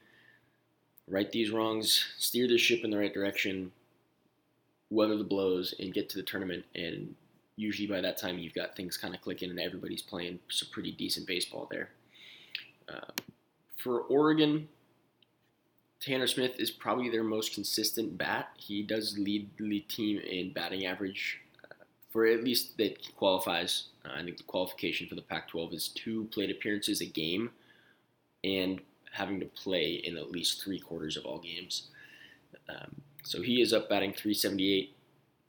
right 1.08 1.32
these 1.32 1.52
wrongs, 1.52 2.06
steer 2.18 2.48
the 2.48 2.58
ship 2.58 2.84
in 2.84 2.92
the 2.92 2.98
right 2.98 3.14
direction, 3.14 3.72
weather 4.90 5.16
the 5.18 5.24
blows, 5.24 5.74
and 5.80 5.94
get 5.94 6.10
to 6.10 6.18
the 6.18 6.24
tournament. 6.24 6.66
And 6.76 7.16
usually 7.56 7.88
by 7.88 8.02
that 8.02 8.18
time, 8.18 8.40
you've 8.40 8.54
got 8.54 8.76
things 8.76 8.98
kind 8.98 9.16
of 9.16 9.22
clicking 9.22 9.50
and 9.50 9.60
everybody's 9.60 10.02
playing 10.02 10.40
some 10.50 10.68
pretty 10.72 10.92
decent 10.92 11.28
baseball 11.28 11.68
there. 11.72 11.92
Uh, 12.90 13.12
for 13.78 14.02
Oregon, 14.02 14.68
Tanner 16.00 16.28
Smith 16.28 16.56
is 16.60 16.72
probably 16.72 17.10
their 17.10 17.24
most 17.24 17.54
consistent 17.54 18.18
bat. 18.18 18.50
He 18.58 18.84
does 18.84 19.18
lead 19.18 19.50
the 19.58 19.80
team 19.82 20.20
in 20.20 20.52
batting 20.52 20.86
average 20.86 21.40
uh, 21.64 21.86
for 22.12 22.26
at 22.26 22.44
least 22.44 22.78
that 22.78 22.98
qualifies. 23.16 23.88
Uh, 24.06 24.14
I 24.16 24.24
think 24.24 24.38
the 24.38 24.44
qualification 24.44 25.08
for 25.08 25.16
the 25.16 25.22
Pac-12 25.22 25.74
is 25.74 25.88
two 25.90 26.26
plate 26.26 26.52
appearances 26.52 27.02
a 27.02 27.06
game, 27.06 27.52
and 28.44 28.82
having 29.14 29.40
to 29.40 29.46
play 29.46 30.02
in 30.04 30.18
at 30.18 30.32
least 30.32 30.64
three 30.64 30.80
quarters 30.80 31.16
of 31.16 31.26
all 31.26 31.40
games. 31.40 31.88
Um, 32.68 32.96
so 33.24 33.42
he 33.42 33.62
is 33.62 33.72
up 33.72 33.90
batting 33.90 34.12
378, 34.12 34.96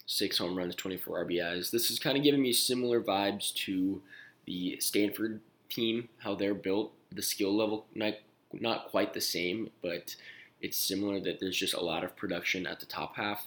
six 0.06 0.38
home 0.38 0.56
runs, 0.56 0.74
24 0.74 1.24
RBIs. 1.24 1.70
This 1.70 1.90
is 1.90 1.98
kind 1.98 2.16
of 2.16 2.22
giving 2.22 2.42
me 2.42 2.52
similar 2.52 3.00
vibes 3.00 3.52
to 3.64 4.02
the 4.46 4.78
Stanford 4.80 5.40
team, 5.68 6.08
how 6.18 6.34
they're 6.34 6.54
built. 6.54 6.92
The 7.14 7.23
skill 7.23 7.56
level 7.56 7.87
not 7.94 8.14
not 8.52 8.88
quite 8.88 9.14
the 9.14 9.21
same, 9.21 9.71
but 9.83 10.14
it's 10.61 10.76
similar 10.76 11.21
that 11.21 11.40
there's 11.40 11.56
just 11.56 11.75
a 11.75 11.85
lot 11.85 12.04
of 12.04 12.16
production 12.16 12.66
at 12.66 12.80
the 12.80 12.87
top 12.87 13.16
half. 13.16 13.44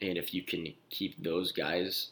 And 0.00 0.18
if 0.18 0.34
you 0.34 0.42
can 0.42 0.74
keep 0.90 1.22
those 1.22 1.52
guys 1.52 2.08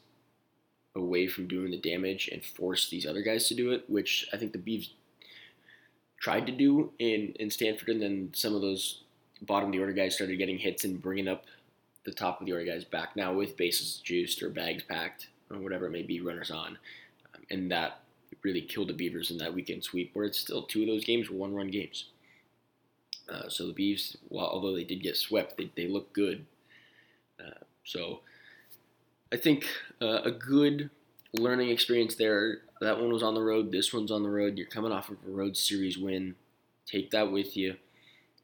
away 0.95 1.27
from 1.27 1.49
doing 1.49 1.71
the 1.71 1.77
damage 1.77 2.29
and 2.29 2.45
force 2.45 2.89
these 2.89 3.07
other 3.07 3.23
guys 3.23 3.49
to 3.49 3.55
do 3.55 3.73
it, 3.73 3.85
which 3.89 4.29
I 4.33 4.37
think 4.37 4.53
the 4.53 4.59
Beavs 4.59 4.91
tried 6.21 6.47
to 6.47 6.53
do 6.53 6.93
in, 6.99 7.35
in 7.41 7.51
Stanford, 7.51 7.89
and 7.89 8.01
then 8.01 8.31
some 8.33 8.55
of 8.55 8.61
those 8.61 9.03
bottom 9.43 9.69
of 9.69 9.73
the 9.73 9.81
order 9.81 9.93
guys 9.93 10.15
started 10.15 10.39
getting 10.39 10.59
hits 10.59 10.85
and 10.85 11.03
bringing 11.03 11.29
up 11.29 11.45
the 12.05 12.12
top 12.12 12.41
of 12.41 12.47
the 12.47 12.53
order 12.53 12.65
guys 12.65 12.85
back 12.85 13.17
now 13.17 13.33
with 13.33 13.57
bases 13.57 14.01
juiced 14.05 14.43
or 14.43 14.51
bags 14.51 14.83
packed 14.85 15.29
or 15.51 15.59
whatever 15.59 15.87
it 15.87 15.91
may 15.91 16.03
be, 16.03 16.21
runners 16.21 16.51
on. 16.51 16.79
Um, 17.35 17.43
and 17.51 17.71
that 17.73 18.01
really 18.43 18.62
killed 18.62 18.89
the 18.89 18.95
Beavers 18.95 19.31
in 19.31 19.39
that 19.39 19.55
weekend 19.55 19.85
sweep, 19.85 20.11
where 20.15 20.25
it's 20.25 20.39
still 20.39 20.62
two 20.62 20.83
of 20.83 20.89
those 20.89 21.05
games 21.05 21.31
were 21.31 21.37
one 21.37 21.55
run 21.55 21.71
games. 21.71 22.07
Uh, 23.29 23.49
so 23.49 23.67
the 23.67 23.73
Beavs, 23.73 24.17
although 24.31 24.75
they 24.75 24.85
did 24.85 25.03
get 25.03 25.17
swept, 25.17 25.57
they, 25.57 25.71
they 25.77 25.87
look 25.87 26.12
good. 26.12 26.45
Uh, 27.41 27.65
so 27.85 28.21
I 29.33 29.37
think 29.37 29.67
uh, 30.01 30.23
a 30.25 30.31
good 30.31 30.91
learning 31.33 31.71
experience 31.71 32.15
there. 32.15 32.59
That 32.81 33.01
one 33.01 33.12
was 33.12 33.23
on 33.23 33.35
the 33.35 33.43
road. 33.43 33.71
This 33.71 33.93
one's 33.93 34.11
on 34.11 34.23
the 34.23 34.29
road. 34.29 34.59
You're 34.59 34.67
coming 34.67 34.93
off 34.93 35.09
of 35.09 35.17
a 35.27 35.31
road 35.31 35.57
series 35.57 35.97
win. 35.97 36.35
Take 36.87 37.11
that 37.12 37.31
with 37.31 37.57
you. 37.57 37.77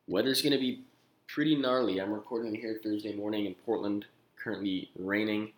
Weather's 0.07 0.43
going 0.43 0.53
to 0.53 0.59
be 0.59 0.83
pretty 1.27 1.57
gnarly. 1.57 2.01
I'm 2.01 2.13
recording 2.13 2.55
here 2.55 2.81
Thursday 2.83 3.15
morning 3.15 3.47
in 3.47 3.55
Portland. 3.67 4.07
Currently 4.43 4.91
raining. 4.99 5.53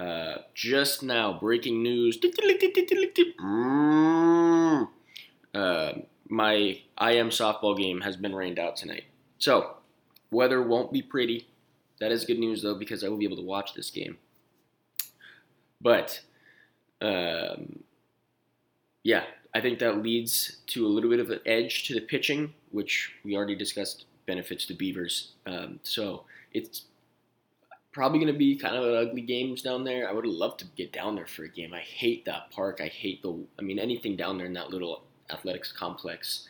Uh, 0.00 0.38
just 0.54 1.02
now, 1.02 1.38
breaking 1.38 1.82
news. 1.82 2.18
Uh, 5.52 5.92
my 6.28 6.54
IM 6.98 7.28
softball 7.28 7.76
game 7.76 8.00
has 8.00 8.16
been 8.16 8.34
rained 8.34 8.58
out 8.58 8.76
tonight. 8.76 9.04
So, 9.38 9.76
weather 10.30 10.62
won't 10.62 10.90
be 10.90 11.02
pretty. 11.02 11.48
That 12.00 12.12
is 12.12 12.24
good 12.24 12.38
news, 12.38 12.62
though, 12.62 12.76
because 12.76 13.04
I 13.04 13.08
will 13.08 13.18
be 13.18 13.26
able 13.26 13.36
to 13.36 13.42
watch 13.42 13.74
this 13.74 13.90
game. 13.90 14.16
But, 15.82 16.22
um, 17.02 17.80
yeah, 19.02 19.24
I 19.54 19.60
think 19.60 19.80
that 19.80 20.02
leads 20.02 20.62
to 20.68 20.86
a 20.86 20.88
little 20.88 21.10
bit 21.10 21.20
of 21.20 21.28
an 21.28 21.40
edge 21.44 21.86
to 21.88 21.94
the 21.94 22.00
pitching, 22.00 22.54
which 22.70 23.12
we 23.22 23.36
already 23.36 23.54
discussed 23.54 24.06
benefits 24.24 24.64
the 24.64 24.74
Beavers. 24.74 25.32
Um, 25.44 25.80
so 25.82 26.24
it's 26.52 26.84
probably 27.92 28.18
going 28.18 28.32
to 28.32 28.38
be 28.38 28.56
kind 28.56 28.76
of 28.76 28.84
an 28.84 29.08
ugly 29.08 29.22
games 29.22 29.62
down 29.62 29.84
there. 29.84 30.08
I 30.08 30.12
would 30.12 30.26
love 30.26 30.56
to 30.58 30.64
get 30.76 30.92
down 30.92 31.16
there 31.16 31.26
for 31.26 31.44
a 31.44 31.48
game. 31.48 31.74
I 31.74 31.80
hate 31.80 32.24
that 32.26 32.50
park. 32.50 32.80
I 32.80 32.86
hate 32.86 33.22
the. 33.22 33.36
I 33.58 33.62
mean, 33.62 33.78
anything 33.78 34.16
down 34.16 34.38
there 34.38 34.46
in 34.46 34.52
that 34.54 34.70
little 34.70 35.02
athletics 35.30 35.72
complex. 35.72 36.46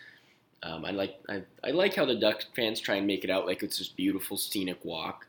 Um, 0.62 0.84
I 0.84 0.90
like 0.90 1.18
I, 1.28 1.42
I 1.64 1.70
like 1.70 1.94
how 1.94 2.04
the 2.04 2.14
Duck 2.14 2.42
fans 2.54 2.80
try 2.80 2.96
and 2.96 3.06
make 3.06 3.24
it 3.24 3.30
out 3.30 3.46
like 3.46 3.62
it's 3.62 3.78
this 3.78 3.88
beautiful 3.88 4.36
scenic 4.36 4.84
walk. 4.84 5.26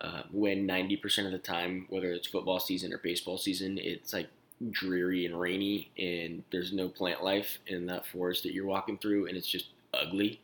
Uh, 0.00 0.22
when 0.32 0.66
90% 0.66 1.26
of 1.26 1.32
the 1.32 1.38
time, 1.38 1.84
whether 1.90 2.10
it's 2.10 2.26
football 2.26 2.58
season 2.58 2.90
or 2.90 2.98
baseball 2.98 3.36
season, 3.36 3.76
it's 3.76 4.14
like 4.14 4.28
dreary 4.70 5.26
and 5.26 5.38
rainy, 5.38 5.90
and 5.98 6.42
there's 6.50 6.72
no 6.72 6.88
plant 6.88 7.22
life 7.22 7.58
in 7.66 7.84
that 7.86 8.06
forest 8.06 8.42
that 8.44 8.54
you're 8.54 8.64
walking 8.64 8.96
through, 8.96 9.26
and 9.26 9.36
it's 9.36 9.46
just 9.46 9.66
ugly. 9.92 10.40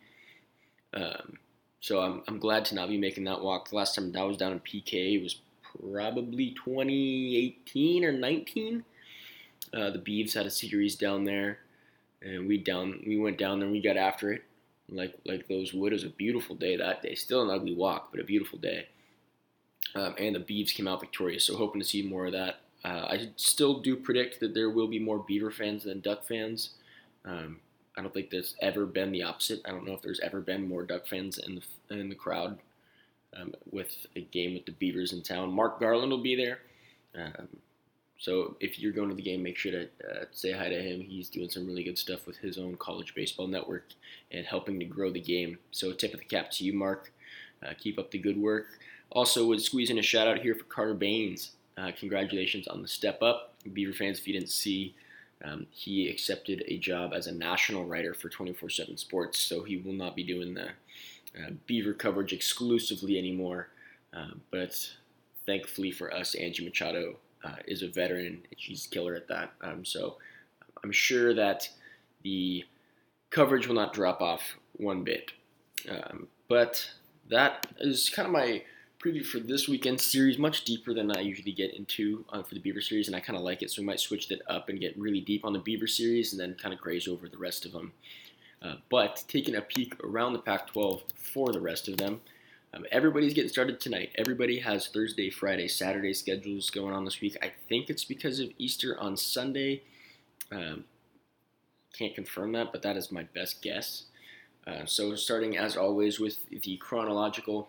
Um, 0.93 1.39
so 1.81 2.01
I'm, 2.01 2.23
I'm 2.27 2.39
glad 2.39 2.65
to 2.67 2.75
not 2.75 2.89
be 2.89 2.99
making 2.99 3.25
that 3.25 3.41
walk. 3.41 3.71
The 3.71 3.77
last 3.77 3.95
time 3.95 4.13
I 4.17 4.25
was 4.25 4.37
down 4.37 4.53
in 4.53 4.61
PK 4.61 5.23
was 5.23 5.41
probably 5.81 6.55
2018 6.65 8.05
or 8.05 8.13
19. 8.13 8.85
Uh, 9.75 9.91
the 9.91 9.99
Beavs 9.99 10.35
had 10.35 10.47
a 10.47 10.51
series 10.51 10.97
down 10.97 11.25
there, 11.25 11.59
and 12.23 12.49
we 12.49 12.59
down 12.59 13.03
we 13.07 13.19
went 13.19 13.39
down 13.39 13.59
there 13.59 13.67
and 13.67 13.73
we 13.73 13.83
got 13.83 13.97
after 13.97 14.33
it, 14.33 14.43
like 14.89 15.15
like 15.27 15.49
those 15.49 15.75
would. 15.75 15.93
It 15.93 15.97
was 15.97 16.05
a 16.05 16.09
beautiful 16.09 16.57
day 16.57 16.77
that 16.77 17.03
day. 17.03 17.15
Still 17.15 17.43
an 17.43 17.51
ugly 17.51 17.75
walk, 17.75 18.09
but 18.11 18.21
a 18.21 18.25
beautiful 18.25 18.59
day. 18.59 18.87
Um, 19.95 20.15
and 20.19 20.35
the 20.35 20.41
Beavs 20.41 20.75
came 20.75 20.89
out 20.89 21.01
victorious. 21.01 21.45
So 21.45 21.57
hoping 21.57 21.81
to 21.81 21.87
see 21.87 22.03
more 22.03 22.27
of 22.27 22.33
that. 22.33 22.61
Uh, 22.85 23.07
I 23.11 23.31
still 23.37 23.81
do 23.81 23.97
predict 23.97 24.41
that 24.41 24.55
there 24.55 24.71
will 24.71 24.89
be 24.89 24.99
more 24.99 25.19
Beaver 25.19 25.51
fans 25.51 25.85
than 25.85 26.01
Duck 26.01 26.25
fans. 26.25 26.71
Um, 27.25 27.61
I 27.97 28.03
don't 28.03 28.13
think 28.13 28.31
there's 28.31 28.55
ever 28.61 28.87
been 28.87 29.13
the 29.13 29.23
opposite. 29.23 29.63
I 29.65 29.71
don't 29.71 29.87
know 29.87 29.95
if 29.95 30.03
there's 30.03 30.21
ever 30.21 30.41
been 30.41 30.69
more 30.69 30.85
Duck 30.85 31.07
fans 31.07 31.39
in 31.39 31.57
the 31.57 31.99
in 31.99 32.09
the 32.09 32.15
crowd 32.15 32.59
um, 33.41 33.55
with 33.71 34.07
a 34.17 34.23
game 34.23 34.55
with 34.55 34.67
the 34.67 34.73
Beavers 34.73 35.13
in 35.13 35.23
town. 35.23 35.53
Mark 35.53 35.81
Garland 35.81 36.11
will 36.11 36.23
be 36.23 36.37
there. 36.37 36.61
Um, 37.15 37.49
so 38.19 38.57
if 38.61 38.79
you're 38.79 38.93
going 38.93 39.09
to 39.11 39.15
the 39.15 39.23
game, 39.23 39.43
make 39.43 39.57
sure 39.57 39.73
to 39.73 39.85
uh, 39.85 40.25
say 40.33 40.53
hi 40.53 40.69
to 40.69 40.83
him. 40.83 41.01
He's 41.01 41.29
doing 41.29 41.51
some 41.51 41.67
really 41.67 41.85
good 41.85 41.99
stuff 41.99 42.27
with 42.27 42.37
his 42.39 42.59
own 42.59 42.77
college 42.77 43.15
baseball 43.15 43.47
network 43.47 43.85
and 44.31 44.47
helping 44.47 44.79
to 44.79 44.87
grow 44.87 45.11
the 45.11 45.21
game. 45.21 45.59
So 45.71 45.93
tip 45.93 46.15
of 46.15 46.21
the 46.21 46.27
cap 46.27 46.51
to 46.53 46.65
you, 46.65 46.73
Mark. 46.73 47.13
Uh, 47.65 47.73
keep 47.79 47.99
up 47.99 48.11
the 48.11 48.19
good 48.19 48.41
work. 48.41 48.67
Also, 49.11 49.47
would 49.47 49.61
squeeze 49.61 49.91
in 49.91 49.99
a 49.99 50.03
shout 50.03 50.29
out 50.29 50.41
here 50.41 50.55
for 50.55 50.65
Carter 50.65 50.95
Baines. 50.95 51.53
Uh, 51.79 51.91
congratulations 51.99 52.67
on 52.69 52.83
the 52.83 52.89
step 52.89 53.23
up, 53.23 53.55
Beaver 53.73 53.93
fans. 53.93 54.19
If 54.19 54.27
you 54.27 54.33
didn't 54.33 54.51
see 54.51 54.95
um, 55.45 55.67
he 55.71 56.09
accepted 56.09 56.65
a 56.67 56.79
job 56.79 57.13
as 57.15 57.27
a 57.27 57.33
national 57.33 57.85
writer 57.85 58.15
for 58.15 58.29
24 58.29 58.71
7 58.71 58.97
Sports, 58.97 59.39
so 59.39 59.63
he 59.63 59.77
will 59.77 59.93
not 59.93 60.17
be 60.17 60.25
doing 60.25 60.55
the 60.55 60.69
uh, 61.39 61.51
Beaver 61.67 61.93
coverage 61.93 62.33
exclusively 62.33 63.19
anymore. 63.19 63.69
Uh, 64.15 64.31
but 64.51 64.93
thankfully 65.45 65.91
for 65.91 66.13
us, 66.13 66.35
Angie 66.35 66.65
Machado 66.65 67.17
uh, 67.45 67.57
is 67.67 67.83
a 67.83 67.89
veteran. 67.89 68.43
She's 68.57 68.87
a 68.87 68.89
killer 68.89 69.15
at 69.15 69.29
that. 69.29 69.53
Um, 69.61 69.85
so 69.85 70.17
I'm 70.83 70.93
sure 70.93 71.35
that 71.35 71.69
the 72.23 72.65
coverage 73.31 73.67
will 73.67 73.75
not 73.75 73.93
drop 73.93 74.23
off 74.23 74.57
one 74.73 75.05
bit. 75.05 75.33
Um, 75.89 76.29
but 76.49 76.91
that 77.29 77.67
is 77.81 78.09
kind 78.09 78.27
of 78.27 78.33
my 78.33 78.63
preview 79.07 79.25
for 79.25 79.39
this 79.39 79.69
weekend 79.69 80.01
series, 80.01 80.37
much 80.37 80.65
deeper 80.65 80.93
than 80.93 81.17
I 81.17 81.21
usually 81.21 81.53
get 81.53 81.75
into 81.75 82.25
uh, 82.33 82.43
for 82.43 82.55
the 82.55 82.61
Beaver 82.61 82.81
series, 82.81 83.07
and 83.07 83.15
I 83.15 83.21
kind 83.21 83.37
of 83.37 83.45
like 83.45 83.63
it, 83.63 83.71
so 83.71 83.81
we 83.81 83.87
might 83.87 84.01
switch 84.01 84.29
it 84.33 84.43
up 84.49 84.69
and 84.69 84.81
get 84.81 84.99
really 84.99 85.21
deep 85.21 85.45
on 85.45 85.53
the 85.53 85.61
Beaver 85.61 85.87
series 85.87 86.33
and 86.33 86.41
then 86.41 86.57
kind 86.61 86.75
of 86.75 86.81
graze 86.81 87.07
over 87.07 87.29
the 87.29 87.39
rest 87.39 87.65
of 87.65 87.71
them. 87.71 87.93
Uh, 88.61 88.75
but 88.91 89.23
taking 89.29 89.55
a 89.55 89.61
peek 89.61 89.95
around 90.03 90.33
the 90.33 90.41
Pac 90.41 90.67
12 90.73 91.05
for 91.15 91.53
the 91.53 91.61
rest 91.61 91.87
of 91.87 91.99
them, 91.99 92.21
um, 92.75 92.85
everybody's 92.91 93.33
getting 93.33 93.49
started 93.49 93.79
tonight. 93.79 94.11
Everybody 94.17 94.59
has 94.59 94.89
Thursday, 94.89 95.31
Friday, 95.31 95.69
Saturday 95.69 96.13
schedules 96.13 96.71
going 96.71 96.93
on 96.93 97.05
this 97.05 97.21
week. 97.21 97.37
I 97.41 97.53
think 97.69 97.89
it's 97.89 98.05
because 98.05 98.41
of 98.41 98.49
Easter 98.59 98.99
on 98.99 99.17
Sunday. 99.17 99.83
Um, 100.51 100.83
can't 101.97 102.15
confirm 102.15 102.51
that, 102.53 102.73
but 102.73 102.83
that 102.83 102.97
is 102.97 103.13
my 103.13 103.23
best 103.23 103.63
guess. 103.63 104.07
Uh, 104.67 104.85
so, 104.85 105.15
starting 105.15 105.57
as 105.57 105.77
always 105.77 106.19
with 106.19 106.45
the 106.51 106.77
chronological 106.79 107.69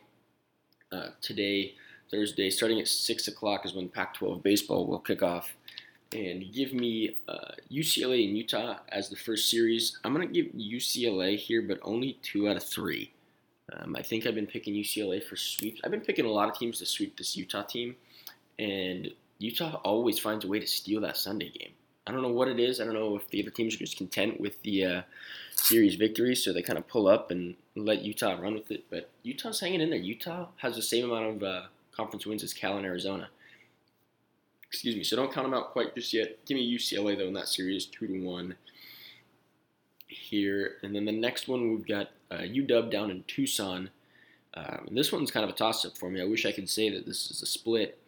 uh, 0.92 1.10
today, 1.22 1.76
Thursday, 2.10 2.50
starting 2.50 2.80
at 2.80 2.88
6 2.88 3.28
o'clock 3.28 3.66
is 3.66 3.74
when 3.74 3.90
Pac 3.90 4.14
12 4.16 4.42
baseball 4.44 4.86
will 4.88 5.00
kick 5.00 5.22
off. 5.24 5.54
And 6.14 6.54
give 6.54 6.74
me 6.74 7.18
uh, 7.28 7.52
UCLA 7.70 8.26
and 8.28 8.38
Utah 8.38 8.78
as 8.90 9.10
the 9.10 9.18
first 9.18 9.50
series. 9.50 10.00
I'm 10.06 10.14
going 10.14 10.26
to 10.26 10.34
give 10.34 10.54
UCLA 10.54 11.38
here, 11.38 11.62
but 11.62 11.80
only 11.82 12.18
two 12.22 12.48
out 12.48 12.56
of 12.56 12.64
three. 12.64 13.12
Um, 13.74 13.96
I 13.98 14.02
think 14.02 14.26
I've 14.26 14.36
been 14.36 14.48
picking 14.48 14.74
UCLA 14.74 15.22
for 15.22 15.36
sweeps. 15.36 15.82
I've 15.84 15.92
been 15.92 16.00
picking 16.00 16.24
a 16.24 16.30
lot 16.32 16.48
of 16.48 16.58
teams 16.58 16.80
to 16.80 16.86
sweep 16.86 17.18
this 17.18 17.36
Utah 17.36 17.64
team, 17.64 17.98
and 18.58 19.12
Utah 19.40 19.82
always 19.84 20.18
finds 20.18 20.46
a 20.46 20.48
way 20.48 20.60
to 20.60 20.68
steal 20.68 21.02
that 21.02 21.18
Sunday 21.18 21.50
game. 21.50 21.74
I 22.08 22.12
don't 22.12 22.22
know 22.22 22.30
what 22.30 22.48
it 22.48 22.60
is. 22.60 22.80
I 22.80 22.86
don't 22.86 22.94
know 22.94 23.18
if 23.18 23.28
the 23.30 23.42
other 23.42 23.52
teams 23.52 23.76
are 23.76 23.80
just 23.80 23.98
content 23.98 24.40
with 24.40 24.62
the 24.64 24.86
uh, 24.86 25.02
series 25.56 25.96
victory, 25.96 26.36
so 26.36 26.54
they 26.54 26.62
kind 26.62 26.80
of 26.80 26.88
pull 26.88 27.08
up 27.08 27.32
and 27.32 27.56
let 27.76 28.02
Utah 28.02 28.40
run 28.40 28.54
with 28.54 28.72
it. 28.72 28.86
But 28.90 29.10
Utah's 29.24 29.60
hanging 29.60 29.82
in 29.82 29.90
there. 29.90 30.00
Utah 30.00 30.48
has 30.58 30.76
the 30.76 30.82
same 30.82 31.12
amount 31.12 31.36
of 31.36 31.44
uh, 31.44 31.62
conference 31.92 32.26
wins 32.26 32.44
as 32.44 32.54
Cal 32.54 32.78
and 32.78 32.86
Arizona. 32.86 33.30
Excuse 34.68 34.96
me. 34.96 35.04
So 35.04 35.16
don't 35.16 35.34
count 35.34 35.46
them 35.46 35.54
out 35.54 35.72
quite 35.72 35.96
just 35.96 36.14
yet. 36.14 36.46
Give 36.46 36.56
me 36.56 36.76
UCLA 36.76 37.18
though 37.18 37.28
in 37.28 37.34
that 37.34 37.48
series, 37.48 37.86
two 37.86 38.08
to 38.08 38.24
one. 38.24 38.56
Here 40.08 40.78
and 40.84 40.96
then 40.96 41.06
the 41.06 41.12
next 41.12 41.48
one 41.48 41.70
we've 41.70 41.88
got 41.88 42.10
uh, 42.32 42.38
UW 42.38 42.90
down 42.90 43.12
in 43.12 43.24
Tucson. 43.28 43.90
Um, 44.54 44.88
this 44.92 45.12
one's 45.12 45.32
kind 45.32 45.44
of 45.44 45.50
a 45.50 45.54
toss-up 45.54 45.98
for 45.98 46.10
me. 46.10 46.22
I 46.22 46.26
wish 46.26 46.46
I 46.46 46.52
could 46.52 46.70
say 46.70 46.90
that 46.90 47.06
this 47.06 47.30
is 47.30 47.42
a 47.44 47.46
split, 47.46 48.00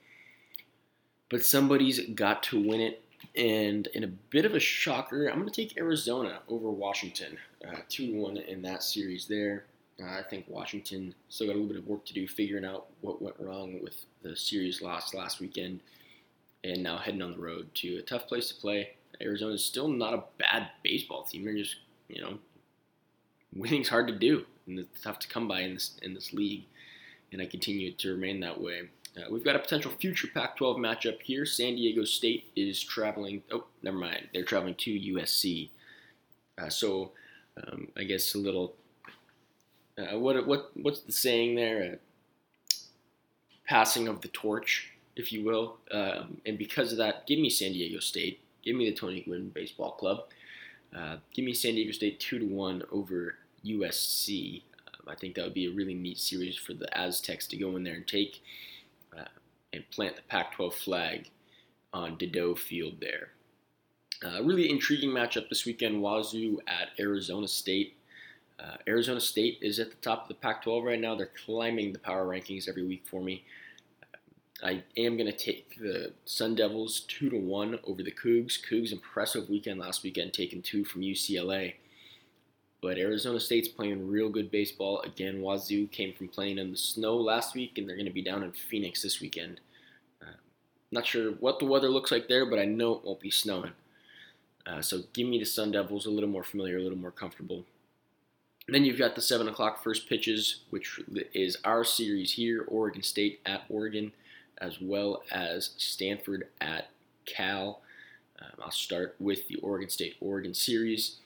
but 1.29 1.45
somebody's 1.45 1.99
got 2.15 2.41
to 2.43 2.59
win 2.59 2.79
it. 2.79 3.03
And 3.39 3.87
in 3.93 4.03
a 4.03 4.07
bit 4.07 4.43
of 4.43 4.53
a 4.53 4.59
shocker, 4.59 5.27
I'm 5.27 5.39
going 5.39 5.49
to 5.49 5.55
take 5.55 5.77
Arizona 5.77 6.39
over 6.49 6.69
Washington, 6.69 7.37
uh, 7.65 7.77
two 7.87 8.07
to 8.07 8.13
one 8.19 8.35
in 8.35 8.61
that 8.63 8.83
series. 8.83 9.27
There, 9.27 9.63
uh, 9.97 10.07
I 10.07 10.23
think 10.29 10.43
Washington 10.49 11.15
still 11.29 11.47
got 11.47 11.53
a 11.53 11.59
little 11.59 11.69
bit 11.69 11.77
of 11.77 11.87
work 11.87 12.05
to 12.07 12.13
do 12.13 12.27
figuring 12.27 12.65
out 12.65 12.87
what 12.99 13.21
went 13.21 13.37
wrong 13.39 13.79
with 13.81 13.95
the 14.23 14.35
series 14.35 14.81
loss 14.81 15.13
last 15.13 15.39
weekend, 15.39 15.79
and 16.65 16.83
now 16.83 16.97
heading 16.97 17.21
on 17.21 17.31
the 17.31 17.39
road 17.39 17.73
to 17.75 17.95
a 17.95 18.01
tough 18.01 18.27
place 18.27 18.49
to 18.49 18.55
play. 18.55 18.89
Arizona 19.21 19.53
is 19.53 19.63
still 19.63 19.87
not 19.87 20.13
a 20.13 20.23
bad 20.37 20.71
baseball 20.83 21.23
team. 21.23 21.45
They're 21.45 21.55
just, 21.55 21.77
you 22.09 22.21
know, 22.21 22.39
winning's 23.55 23.87
hard 23.87 24.09
to 24.09 24.15
do, 24.15 24.45
and 24.67 24.79
it's 24.79 25.01
tough 25.01 25.19
to 25.19 25.29
come 25.29 25.47
by 25.47 25.61
in 25.61 25.75
this 25.75 25.97
in 26.01 26.13
this 26.13 26.33
league, 26.33 26.65
and 27.31 27.41
I 27.41 27.45
continue 27.45 27.93
to 27.93 28.11
remain 28.11 28.41
that 28.41 28.59
way. 28.59 28.89
Uh, 29.17 29.25
we've 29.31 29.43
got 29.43 29.55
a 29.55 29.59
potential 29.59 29.91
future 29.99 30.27
Pac-12 30.33 30.77
matchup 30.77 31.21
here. 31.21 31.45
San 31.45 31.75
Diego 31.75 32.03
State 32.03 32.51
is 32.55 32.81
traveling. 32.81 33.43
Oh, 33.51 33.65
never 33.81 33.97
mind. 33.97 34.29
They're 34.33 34.43
traveling 34.43 34.75
to 34.75 34.91
USC. 34.91 35.69
Uh, 36.57 36.69
so, 36.69 37.11
um, 37.57 37.87
I 37.97 38.03
guess 38.03 38.35
a 38.35 38.37
little. 38.37 38.75
Uh, 39.97 40.17
what 40.17 40.45
what 40.47 40.71
what's 40.75 41.01
the 41.01 41.11
saying 41.11 41.55
there? 41.55 41.93
Uh, 41.93 42.75
passing 43.67 44.07
of 44.07 44.21
the 44.21 44.29
torch 44.29 44.91
if 45.19 45.33
you 45.33 45.43
will. 45.43 45.77
Um, 45.91 46.41
and 46.45 46.57
because 46.57 46.91
of 46.91 46.97
that, 46.99 47.27
give 47.27 47.39
me 47.39 47.49
San 47.49 47.73
Diego 47.73 47.99
State. 47.99 48.39
Give 48.63 48.75
me 48.75 48.89
the 48.89 48.95
Tony 48.95 49.21
Gwynn 49.21 49.49
Baseball 49.49 49.91
Club. 49.91 50.23
Uh, 50.95 51.17
give 51.33 51.45
me 51.45 51.53
San 51.53 51.75
Diego 51.75 51.91
State 51.91 52.19
two 52.19 52.39
to 52.39 52.45
one 52.45 52.83
over 52.91 53.35
USC. 53.65 54.63
Um, 54.87 55.07
I 55.07 55.15
think 55.15 55.35
that 55.35 55.43
would 55.43 55.53
be 55.53 55.67
a 55.67 55.71
really 55.71 55.93
neat 55.93 56.17
series 56.17 56.55
for 56.55 56.73
the 56.73 56.87
Aztecs 56.97 57.47
to 57.47 57.57
go 57.57 57.75
in 57.75 57.83
there 57.83 57.95
and 57.95 58.07
take 58.07 58.41
uh, 59.17 59.25
and 59.73 59.83
plant 59.91 60.15
the 60.15 60.21
Pac-12 60.23 60.73
flag 60.73 61.29
on 61.93 62.17
Dedeaux 62.17 62.57
Field 62.57 62.95
there. 62.99 63.29
Uh, 64.23 64.43
really 64.43 64.69
intriguing 64.69 65.09
matchup 65.09 65.47
this 65.49 65.65
weekend. 65.65 66.01
Wazoo 66.01 66.59
at 66.67 66.89
Arizona 66.99 67.47
State. 67.47 67.95
Uh, 68.59 68.75
Arizona 68.87 69.21
State 69.21 69.57
is 69.61 69.79
at 69.79 69.89
the 69.89 69.97
top 69.97 70.23
of 70.23 70.27
the 70.27 70.33
Pac 70.33 70.63
12 70.63 70.83
right 70.83 70.99
now. 70.99 71.15
They're 71.15 71.31
climbing 71.45 71.93
the 71.93 71.99
power 71.99 72.25
rankings 72.25 72.67
every 72.67 72.85
week 72.85 73.03
for 73.09 73.21
me. 73.21 73.45
I 74.61 74.83
am 74.97 75.15
going 75.15 75.31
to 75.31 75.37
take 75.37 75.79
the 75.79 76.11
Sun 76.25 76.55
Devils 76.55 77.01
2 77.07 77.29
to 77.29 77.37
1 77.37 77.79
over 77.85 78.03
the 78.03 78.11
Cougs. 78.11 78.57
Cougs 78.61 78.91
impressive 78.91 79.49
weekend 79.49 79.79
last 79.79 80.03
weekend, 80.03 80.33
taking 80.33 80.61
two 80.61 80.83
from 80.83 81.01
UCLA. 81.01 81.75
But 82.81 82.97
Arizona 82.97 83.39
State's 83.39 83.67
playing 83.67 84.07
real 84.07 84.29
good 84.29 84.51
baseball. 84.51 85.01
Again, 85.01 85.41
Wazoo 85.41 85.87
came 85.87 86.13
from 86.13 86.29
playing 86.29 86.57
in 86.57 86.71
the 86.71 86.77
snow 86.77 87.17
last 87.17 87.53
week, 87.53 87.77
and 87.77 87.87
they're 87.87 87.97
going 87.97 88.05
to 88.05 88.11
be 88.11 88.21
down 88.21 88.43
in 88.43 88.51
Phoenix 88.51 89.01
this 89.01 89.19
weekend. 89.19 89.59
Uh, 90.21 90.37
not 90.91 91.05
sure 91.05 91.31
what 91.33 91.59
the 91.59 91.65
weather 91.65 91.89
looks 91.89 92.11
like 92.11 92.29
there, 92.29 92.45
but 92.45 92.59
I 92.59 92.65
know 92.65 92.93
it 92.93 93.03
won't 93.03 93.19
be 93.19 93.31
snowing. 93.31 93.73
Uh, 94.65 94.81
so 94.81 95.01
give 95.13 95.27
me 95.27 95.39
the 95.39 95.45
Sun 95.45 95.71
Devils, 95.71 96.05
a 96.05 96.09
little 96.09 96.29
more 96.29 96.43
familiar, 96.43 96.77
a 96.77 96.81
little 96.81 96.97
more 96.97 97.11
comfortable. 97.11 97.65
And 98.67 98.75
then 98.75 98.85
you've 98.85 98.99
got 98.99 99.15
the 99.15 99.21
7 99.21 99.47
o'clock 99.47 99.83
first 99.83 100.07
pitches, 100.07 100.61
which 100.69 101.01
is 101.33 101.57
our 101.63 101.83
series 101.83 102.33
here 102.33 102.65
Oregon 102.67 103.01
State 103.01 103.39
at 103.45 103.63
Oregon, 103.67 104.11
as 104.59 104.79
well 104.79 105.23
as 105.31 105.71
Stanford 105.77 106.47
at 106.61 106.89
Cal. 107.25 107.81
Um, 108.39 108.51
I'll 108.61 108.71
start 108.71 109.15
with 109.19 109.47
the 109.47 109.55
Oregon 109.55 109.89
State 109.89 110.17
Oregon 110.21 110.53
series. 110.53 111.17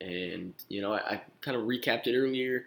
And, 0.00 0.52
you 0.68 0.82
know, 0.82 0.92
I, 0.92 0.98
I 0.98 1.22
kind 1.40 1.56
of 1.56 1.64
recapped 1.64 2.06
it 2.06 2.16
earlier. 2.16 2.66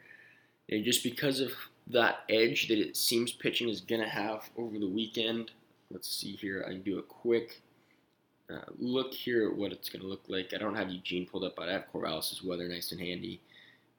And 0.70 0.84
just 0.84 1.04
because 1.04 1.40
of 1.40 1.52
that 1.88 2.20
edge 2.30 2.68
that 2.68 2.78
it 2.78 2.96
seems 2.96 3.32
pitching 3.32 3.70
is 3.70 3.82
going 3.82 4.02
to 4.02 4.10
have 4.10 4.50
over 4.58 4.78
the 4.78 4.90
weekend, 4.90 5.52
let's 5.92 6.10
see 6.10 6.34
here. 6.34 6.66
I 6.68 6.74
do 6.74 7.00
a 7.00 7.04
quick 7.04 7.62
uh, 8.52 8.62
look 8.78 9.14
here 9.14 9.50
at 9.50 9.56
what 9.56 9.72
it's 9.72 9.90
going 9.90 10.02
to 10.02 10.08
look 10.08 10.24
like. 10.28 10.54
I 10.54 10.58
don't 10.58 10.76
have 10.76 10.90
Eugene 10.90 11.28
pulled 11.28 11.44
up, 11.44 11.56
but 11.56 11.70
I 11.70 11.74
have 11.74 11.86
Corvallis' 11.94 12.44
weather 12.44 12.68
nice 12.68 12.92
and 12.92 13.02
handy. 13.02 13.42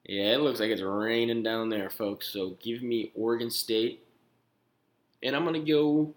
Yeah, 0.05 0.33
it 0.33 0.41
looks 0.41 0.59
like 0.59 0.71
it's 0.71 0.81
raining 0.81 1.43
down 1.43 1.69
there, 1.69 1.89
folks. 1.89 2.27
So 2.27 2.57
give 2.61 2.81
me 2.81 3.11
Oregon 3.15 3.51
State. 3.51 4.03
And 5.23 5.35
I'm 5.35 5.45
going 5.45 5.63
to 5.63 5.71
go 5.71 6.13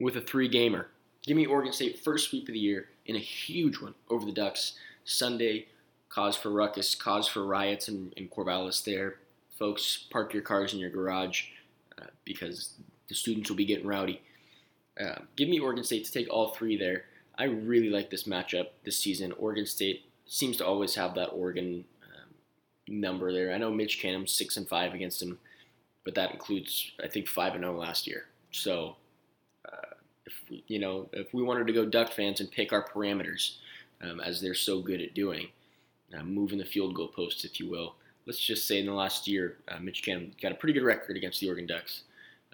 with 0.00 0.16
a 0.16 0.20
three 0.20 0.48
gamer. 0.48 0.88
Give 1.22 1.36
me 1.36 1.46
Oregon 1.46 1.72
State 1.72 2.02
first 2.02 2.30
sweep 2.30 2.48
of 2.48 2.54
the 2.54 2.60
year 2.60 2.88
in 3.06 3.16
a 3.16 3.20
huge 3.20 3.80
one 3.80 3.94
over 4.10 4.26
the 4.26 4.32
Ducks. 4.32 4.74
Sunday, 5.04 5.68
cause 6.08 6.36
for 6.36 6.50
ruckus, 6.50 6.94
cause 6.94 7.28
for 7.28 7.44
riots 7.44 7.88
in, 7.88 8.12
in 8.16 8.28
Corvallis 8.28 8.84
there. 8.84 9.16
Folks, 9.58 10.06
park 10.10 10.32
your 10.32 10.42
cars 10.42 10.72
in 10.72 10.78
your 10.78 10.90
garage 10.90 11.44
uh, 12.00 12.06
because 12.24 12.74
the 13.08 13.14
students 13.14 13.48
will 13.48 13.56
be 13.56 13.64
getting 13.64 13.86
rowdy. 13.86 14.20
Uh, 15.00 15.20
give 15.36 15.48
me 15.48 15.58
Oregon 15.58 15.84
State 15.84 16.04
to 16.04 16.12
take 16.12 16.28
all 16.30 16.50
three 16.50 16.76
there. 16.76 17.04
I 17.38 17.44
really 17.44 17.90
like 17.90 18.10
this 18.10 18.24
matchup 18.24 18.68
this 18.84 18.98
season. 18.98 19.32
Oregon 19.32 19.66
State 19.66 20.04
seems 20.26 20.56
to 20.58 20.66
always 20.66 20.94
have 20.94 21.14
that 21.14 21.28
Oregon 21.28 21.84
um, 22.02 22.30
number 22.88 23.32
there. 23.32 23.52
I 23.52 23.58
know 23.58 23.70
Mitch 23.70 24.00
Canham's 24.00 24.32
six 24.32 24.56
and 24.56 24.68
five 24.68 24.94
against 24.94 25.22
him, 25.22 25.38
but 26.04 26.14
that 26.14 26.32
includes 26.32 26.92
I 27.02 27.08
think 27.08 27.28
five 27.28 27.54
and 27.54 27.62
zero 27.62 27.76
oh 27.76 27.78
last 27.78 28.06
year. 28.06 28.24
So, 28.50 28.96
uh, 29.70 29.94
if 30.24 30.32
we, 30.48 30.64
you 30.66 30.78
know, 30.78 31.08
if 31.12 31.32
we 31.34 31.42
wanted 31.42 31.66
to 31.66 31.72
go 31.72 31.84
Duck 31.84 32.12
fans 32.12 32.40
and 32.40 32.50
pick 32.50 32.72
our 32.72 32.86
parameters, 32.88 33.56
um, 34.00 34.20
as 34.20 34.40
they're 34.40 34.54
so 34.54 34.80
good 34.80 35.00
at 35.00 35.14
doing, 35.14 35.48
uh, 36.14 36.22
moving 36.22 36.58
the 36.58 36.64
field 36.64 36.94
goal 36.94 37.08
posts, 37.08 37.44
if 37.44 37.58
you 37.58 37.68
will. 37.68 37.94
Let's 38.26 38.40
just 38.40 38.66
say 38.66 38.80
in 38.80 38.86
the 38.86 38.92
last 38.92 39.28
year, 39.28 39.58
uh, 39.68 39.78
Mitch 39.78 40.02
Canham 40.02 40.40
got 40.40 40.52
a 40.52 40.56
pretty 40.56 40.72
good 40.72 40.84
record 40.84 41.16
against 41.16 41.40
the 41.40 41.48
Oregon 41.48 41.66
Ducks. 41.66 42.02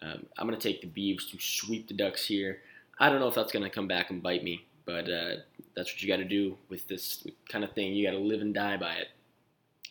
Um, 0.03 0.26
I'm 0.37 0.46
going 0.46 0.59
to 0.59 0.68
take 0.68 0.81
the 0.81 0.88
Beavs 0.88 1.31
to 1.31 1.38
sweep 1.40 1.88
the 1.88 1.94
Ducks 1.94 2.26
here. 2.26 2.61
I 2.98 3.09
don't 3.09 3.20
know 3.20 3.29
if 3.29 3.35
that's 3.35 3.53
going 3.53 3.64
to 3.64 3.70
come 3.70 3.88
back 3.88 4.11
and 4.11 4.22
bite 4.22 4.44
me, 4.44 4.64
but 4.85 5.09
uh, 5.09 5.37
that's 5.74 5.92
what 5.92 6.03
you 6.03 6.09
got 6.09 6.18
to 6.18 6.24
do 6.24 6.57
with 6.68 6.87
this 6.88 7.26
kind 7.48 7.64
of 7.64 7.72
thing. 7.72 7.94
You 7.94 8.07
got 8.07 8.12
to 8.12 8.18
live 8.18 8.42
and 8.42 8.53
die 8.53 8.76
by 8.76 8.94
it. 8.94 9.09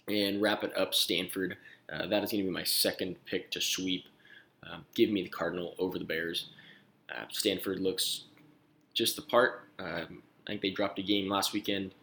And 0.08 0.42
wrap 0.42 0.64
it 0.64 0.76
up, 0.78 0.94
Stanford. 0.94 1.58
Uh, 1.92 2.08
that 2.08 2.24
is 2.24 2.32
going 2.32 2.44
to 2.44 2.50
be 2.50 2.54
my 2.54 2.64
second 2.64 3.16
pick 3.26 3.52
to 3.52 3.62
sweep. 3.62 4.06
Uh, 4.66 4.78
give 4.94 5.10
me 5.10 5.24
the 5.24 5.30
Cardinal 5.30 5.76
over 5.80 5.98
the 5.98 6.06
Bears. 6.06 6.50
Uh, 7.10 7.24
Stanford 7.30 7.80
looks 7.80 8.26
just 8.94 9.16
the 9.16 9.22
part. 9.22 9.64
Um, 9.80 10.24
I 10.46 10.52
think 10.52 10.62
they 10.62 10.70
dropped 10.70 11.00
a 11.00 11.04
game 11.04 11.30
last 11.30 11.54
weekend. 11.54 11.94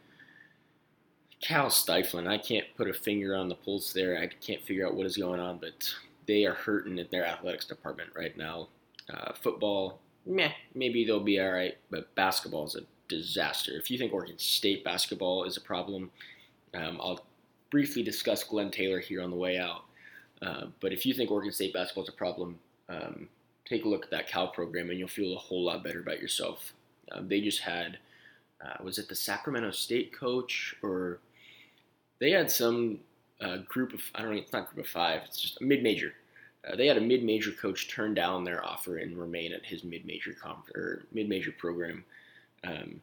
Cal 1.40 1.70
stifling. 1.70 2.26
I 2.26 2.38
can't 2.38 2.66
put 2.76 2.88
a 2.88 2.92
finger 2.92 3.36
on 3.36 3.48
the 3.48 3.54
pulse 3.54 3.92
there. 3.92 4.18
I 4.18 4.26
can't 4.26 4.62
figure 4.62 4.86
out 4.86 4.94
what 4.94 5.06
is 5.06 5.16
going 5.16 5.40
on, 5.40 5.58
but 5.58 5.88
they 6.26 6.44
are 6.44 6.54
hurting 6.54 6.98
in 6.98 7.06
their 7.10 7.24
athletics 7.24 7.64
department 7.64 8.10
right 8.16 8.36
now. 8.36 8.68
Uh, 9.12 9.32
football, 9.32 10.00
meh, 10.26 10.52
maybe 10.74 11.04
they'll 11.04 11.20
be 11.20 11.40
all 11.40 11.50
right, 11.50 11.76
but 11.90 12.14
basketball 12.14 12.66
is 12.66 12.74
a 12.74 12.80
disaster. 13.08 13.72
If 13.72 13.90
you 13.90 13.98
think 13.98 14.12
Oregon 14.12 14.38
State 14.38 14.84
basketball 14.84 15.44
is 15.44 15.56
a 15.56 15.60
problem, 15.60 16.10
um, 16.74 16.98
I'll 17.00 17.24
briefly 17.70 18.02
discuss 18.02 18.44
Glenn 18.44 18.70
Taylor 18.70 19.00
here 19.00 19.22
on 19.22 19.30
the 19.30 19.36
way 19.36 19.58
out. 19.58 19.84
Uh, 20.42 20.66
but 20.80 20.92
if 20.92 21.06
you 21.06 21.14
think 21.14 21.30
Oregon 21.30 21.52
State 21.52 21.72
basketball 21.72 22.04
is 22.04 22.08
a 22.10 22.12
problem, 22.12 22.58
um, 22.88 23.28
take 23.64 23.84
a 23.84 23.88
look 23.88 24.04
at 24.04 24.10
that 24.10 24.28
Cal 24.28 24.48
program 24.48 24.90
and 24.90 24.98
you'll 24.98 25.08
feel 25.08 25.34
a 25.34 25.38
whole 25.38 25.64
lot 25.64 25.84
better 25.84 26.00
about 26.00 26.20
yourself. 26.20 26.74
Uh, 27.10 27.20
they 27.22 27.40
just 27.40 27.60
had, 27.60 27.98
uh, 28.64 28.82
was 28.82 28.98
it 28.98 29.08
the 29.08 29.14
Sacramento 29.14 29.70
State 29.70 30.12
coach 30.12 30.74
or 30.82 31.20
they 32.20 32.30
had 32.30 32.50
some 32.50 33.00
a 33.40 33.58
group 33.58 33.92
of 33.92 34.00
I 34.14 34.22
don't 34.22 34.32
know, 34.32 34.38
it's 34.38 34.52
not 34.52 34.72
group 34.72 34.84
of 34.84 34.90
five. 34.90 35.22
It's 35.24 35.40
just 35.40 35.60
a 35.60 35.64
mid-major. 35.64 36.12
Uh, 36.68 36.76
they 36.76 36.86
had 36.86 36.96
a 36.96 37.00
mid-major 37.00 37.52
coach 37.52 37.88
turn 37.88 38.14
down 38.14 38.44
their 38.44 38.64
offer 38.64 38.98
and 38.98 39.16
remain 39.16 39.52
at 39.52 39.64
his 39.64 39.84
mid-major 39.84 40.32
conf- 40.32 40.70
or 40.74 41.04
mid-major 41.12 41.52
program. 41.52 42.04
Um, 42.64 43.00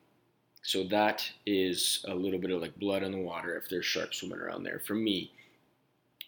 so 0.61 0.83
that 0.85 1.29
is 1.45 2.03
a 2.07 2.13
little 2.13 2.39
bit 2.39 2.51
of 2.51 2.61
like 2.61 2.77
blood 2.79 3.03
on 3.03 3.11
the 3.11 3.19
water 3.19 3.55
if 3.55 3.69
there's 3.69 3.85
sharks 3.85 4.17
swimming 4.17 4.39
around 4.39 4.63
there 4.63 4.79
for 4.79 4.95
me. 4.95 5.31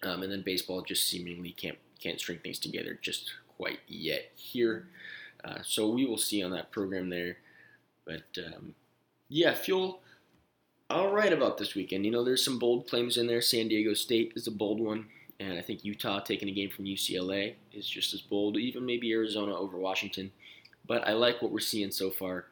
Um, 0.04 0.24
and 0.24 0.32
then 0.32 0.44
baseball 0.44 0.82
just 0.82 1.08
seemingly 1.08 1.52
can't 1.52 1.78
can't 2.00 2.20
string 2.20 2.40
things 2.44 2.60
together 2.60 3.00
just 3.02 3.32
quite 3.58 3.80
yet 3.88 4.32
here. 4.36 4.88
Uh, 5.44 5.58
so 5.64 5.90
we 5.90 6.06
will 6.06 6.18
see 6.18 6.44
on 6.44 6.52
that 6.52 6.72
program 6.72 7.10
there. 7.10 7.38
But 8.06 8.38
um, 8.46 8.76
yeah, 9.28 9.54
feel 9.54 10.00
all 10.90 11.12
right 11.12 11.34
about 11.34 11.58
this 11.58 11.76
weekend. 11.76 12.06
You 12.06 12.12
know, 12.12 12.24
there's 12.24 12.44
some 12.44 12.60
bold 12.60 12.88
claims 12.88 13.18
in 13.18 13.28
there. 13.28 13.42
San 13.42 13.68
Diego 13.68 13.94
State 13.94 14.34
is 14.36 14.48
a 14.48 14.52
bold 14.52 14.80
one, 14.80 15.08
and 15.40 15.58
I 15.58 15.62
think 15.62 15.84
Utah 15.84 16.20
taking 16.20 16.48
a 16.48 16.54
game 16.54 16.70
from 16.70 16.86
UCLA 16.86 17.56
is 17.74 17.88
just 17.88 18.14
as 18.14 18.22
bold. 18.22 18.58
Even 18.58 18.86
maybe 18.86 19.12
Arizona 19.12 19.56
over 19.56 19.78
Washington. 19.78 20.32
But 20.88 21.06
I 21.06 21.14
like 21.14 21.42
what 21.42 21.52
we're 21.52 21.60
seeing 21.60 21.92
so 21.92 22.10
far. 22.10 22.46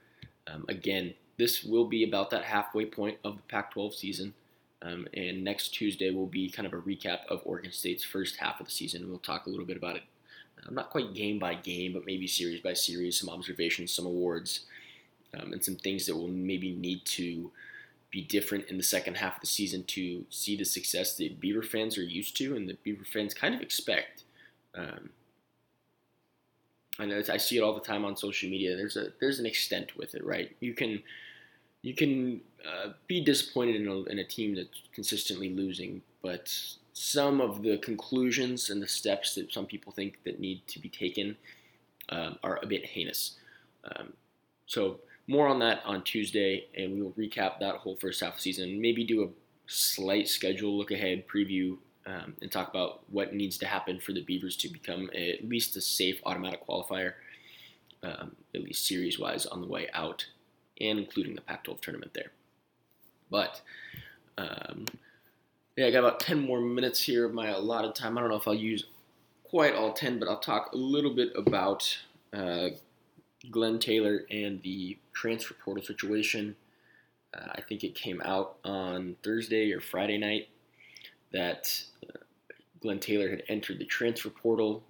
Um, 0.47 0.65
again, 0.67 1.13
this 1.37 1.63
will 1.63 1.85
be 1.85 2.03
about 2.03 2.29
that 2.31 2.43
halfway 2.43 2.85
point 2.85 3.17
of 3.23 3.37
the 3.37 3.41
Pac-12 3.43 3.93
season. 3.93 4.33
Um, 4.81 5.07
and 5.13 5.43
next 5.43 5.69
Tuesday 5.69 6.11
will 6.11 6.27
be 6.27 6.49
kind 6.49 6.67
of 6.67 6.73
a 6.73 6.81
recap 6.81 7.25
of 7.29 7.41
Oregon 7.45 7.71
State's 7.71 8.03
first 8.03 8.37
half 8.37 8.59
of 8.59 8.67
the 8.67 8.71
season. 8.71 9.09
We'll 9.09 9.19
talk 9.19 9.45
a 9.45 9.49
little 9.49 9.65
bit 9.65 9.77
about 9.77 9.95
it. 9.95 10.03
Uh, 10.59 10.71
not 10.71 10.89
quite 10.89 11.13
game 11.13 11.39
by 11.39 11.55
game, 11.55 11.93
but 11.93 12.05
maybe 12.05 12.27
series 12.27 12.59
by 12.59 12.73
series, 12.73 13.19
some 13.19 13.29
observations, 13.29 13.93
some 13.93 14.05
awards, 14.05 14.65
um, 15.33 15.53
and 15.53 15.63
some 15.63 15.75
things 15.75 16.05
that 16.05 16.15
we'll 16.15 16.27
maybe 16.27 16.75
need 16.75 17.03
to 17.05 17.51
be 18.15 18.21
different 18.21 18.69
in 18.69 18.77
the 18.77 18.83
second 18.83 19.17
half 19.17 19.35
of 19.35 19.41
the 19.41 19.47
season 19.47 19.83
to 19.83 20.23
see 20.29 20.55
the 20.55 20.63
success 20.63 21.17
that 21.17 21.41
Beaver 21.41 21.61
fans 21.61 21.97
are 21.97 22.03
used 22.03 22.37
to 22.37 22.55
and 22.55 22.69
that 22.69 22.81
Beaver 22.81 23.03
fans 23.03 23.33
kind 23.33 23.53
of 23.53 23.59
expect. 23.59 24.23
Um, 24.73 25.09
I 26.97 27.05
know 27.05 27.21
I 27.29 27.35
see 27.35 27.57
it 27.57 27.61
all 27.61 27.73
the 27.73 27.81
time 27.81 28.05
on 28.05 28.15
social 28.15 28.49
media. 28.49 28.77
There's 28.77 28.95
a 28.95 29.11
there's 29.19 29.39
an 29.39 29.45
extent 29.45 29.97
with 29.97 30.15
it, 30.15 30.23
right? 30.23 30.55
You 30.61 30.73
can 30.73 31.03
you 31.81 31.93
can 31.93 32.39
uh, 32.65 32.91
be 33.05 33.19
disappointed 33.19 33.75
in 33.81 33.87
a, 33.89 34.03
in 34.03 34.19
a 34.19 34.23
team 34.23 34.55
that's 34.55 34.83
consistently 34.93 35.49
losing, 35.53 36.01
but 36.21 36.57
some 36.93 37.41
of 37.41 37.63
the 37.63 37.77
conclusions 37.79 38.69
and 38.69 38.81
the 38.81 38.87
steps 38.87 39.35
that 39.35 39.51
some 39.51 39.65
people 39.65 39.91
think 39.91 40.19
that 40.23 40.39
need 40.39 40.65
to 40.67 40.79
be 40.79 40.87
taken 40.87 41.35
um, 42.07 42.39
are 42.43 42.59
a 42.63 42.65
bit 42.65 42.85
heinous. 42.85 43.35
Um, 43.83 44.13
so 44.67 45.01
more 45.27 45.47
on 45.47 45.59
that 45.59 45.81
on 45.85 46.03
Tuesday, 46.03 46.67
and 46.75 46.93
we 46.93 47.01
will 47.01 47.11
recap 47.11 47.59
that 47.59 47.75
whole 47.75 47.95
first 47.95 48.21
half 48.21 48.35
of 48.35 48.39
season. 48.39 48.79
Maybe 48.79 49.03
do 49.03 49.23
a 49.23 49.29
slight 49.67 50.27
schedule 50.27 50.77
look 50.77 50.91
ahead 50.91 51.27
preview 51.27 51.77
um, 52.05 52.35
and 52.41 52.51
talk 52.51 52.69
about 52.69 53.01
what 53.09 53.33
needs 53.33 53.57
to 53.59 53.65
happen 53.65 53.99
for 53.99 54.13
the 54.13 54.21
Beavers 54.21 54.55
to 54.57 54.69
become 54.69 55.09
a, 55.13 55.33
at 55.33 55.49
least 55.49 55.75
a 55.75 55.81
safe 55.81 56.21
automatic 56.25 56.65
qualifier, 56.67 57.13
um, 58.03 58.35
at 58.53 58.63
least 58.63 58.85
series 58.85 59.17
wise, 59.17 59.45
on 59.47 59.61
the 59.61 59.67
way 59.67 59.87
out, 59.93 60.25
and 60.79 60.99
including 60.99 61.33
the 61.33 61.41
Pac 61.41 61.63
12 61.63 61.81
tournament 61.81 62.13
there. 62.13 62.31
But, 63.31 63.61
um, 64.37 64.85
yeah, 65.75 65.87
I 65.87 65.91
got 65.91 65.99
about 65.99 66.19
10 66.19 66.39
more 66.39 66.61
minutes 66.61 67.01
here 67.01 67.25
of 67.25 67.33
my 67.33 67.47
allotted 67.47 67.95
time. 67.95 68.17
I 68.17 68.21
don't 68.21 68.29
know 68.29 68.35
if 68.35 68.47
I'll 68.47 68.53
use 68.53 68.85
quite 69.43 69.73
all 69.73 69.93
10, 69.93 70.19
but 70.19 70.27
I'll 70.27 70.39
talk 70.39 70.73
a 70.73 70.77
little 70.77 71.15
bit 71.15 71.31
about 71.35 71.97
uh, 72.31 72.69
Glenn 73.51 73.79
Taylor 73.79 74.25
and 74.29 74.61
the 74.61 74.97
transfer 75.13 75.53
portal 75.53 75.83
situation. 75.83 76.55
Uh, 77.33 77.47
I 77.55 77.61
think 77.61 77.83
it 77.83 77.95
came 77.95 78.21
out 78.23 78.57
on 78.63 79.15
Thursday 79.23 79.71
or 79.71 79.81
Friday 79.81 80.17
night 80.17 80.49
that 81.31 81.83
uh, 82.07 82.19
Glenn 82.79 82.99
Taylor 82.99 83.29
had 83.29 83.43
entered 83.47 83.79
the 83.79 83.85
transfer 83.85 84.29
portal. 84.29 84.83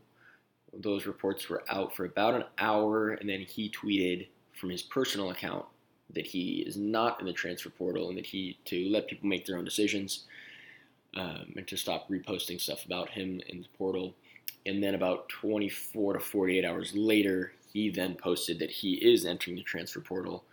Those 0.73 1.05
reports 1.05 1.49
were 1.49 1.63
out 1.69 1.95
for 1.95 2.05
about 2.05 2.35
an 2.35 2.43
hour, 2.57 3.11
and 3.11 3.29
then 3.29 3.41
he 3.41 3.69
tweeted 3.69 4.27
from 4.53 4.69
his 4.69 4.81
personal 4.81 5.31
account 5.31 5.65
that 6.13 6.27
he 6.27 6.63
is 6.65 6.77
not 6.77 7.19
in 7.19 7.25
the 7.25 7.33
transfer 7.33 7.69
portal 7.69 8.09
and 8.09 8.17
that 8.17 8.25
he 8.25 8.57
to 8.65 8.89
let 8.89 9.07
people 9.07 9.27
make 9.27 9.45
their 9.45 9.57
own 9.57 9.65
decisions 9.65 10.25
um, 11.15 11.53
and 11.55 11.67
to 11.67 11.77
stop 11.77 12.09
reposting 12.09 12.59
stuff 12.59 12.85
about 12.85 13.09
him 13.09 13.41
in 13.47 13.61
the 13.61 13.67
portal. 13.77 14.13
And 14.65 14.83
then 14.83 14.95
about 14.95 15.29
24 15.29 16.13
to 16.13 16.19
48 16.19 16.65
hours 16.65 16.93
later, 16.95 17.53
he 17.75 17.89
then 17.89 18.15
posted 18.15 18.57
that 18.59 18.71
he 18.71 18.93
is 18.93 19.25
entering 19.25 19.57
the 19.57 19.61
transfer 19.61 19.99
portal, 19.99 20.45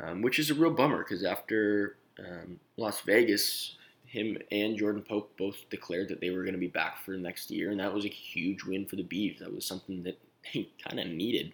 um, 0.00 0.22
which 0.22 0.38
is 0.38 0.48
a 0.48 0.54
real 0.54 0.70
bummer 0.70 1.04
because 1.04 1.22
after 1.22 1.96
um, 2.18 2.58
Las 2.78 3.02
Vegas, 3.02 3.76
him 4.06 4.38
and 4.50 4.78
Jordan 4.78 5.02
Pope 5.02 5.36
both 5.36 5.68
declared 5.68 6.08
that 6.08 6.22
they 6.22 6.30
were 6.30 6.44
going 6.44 6.54
to 6.54 6.58
be 6.58 6.66
back 6.66 7.04
for 7.04 7.10
next 7.10 7.50
year, 7.50 7.70
and 7.70 7.78
that 7.78 7.92
was 7.92 8.06
a 8.06 8.08
huge 8.08 8.64
win 8.64 8.86
for 8.86 8.96
the 8.96 9.02
Beavs. 9.02 9.40
That 9.40 9.54
was 9.54 9.66
something 9.66 10.02
that 10.04 10.18
they 10.54 10.70
kind 10.82 10.98
of 10.98 11.08
needed. 11.08 11.52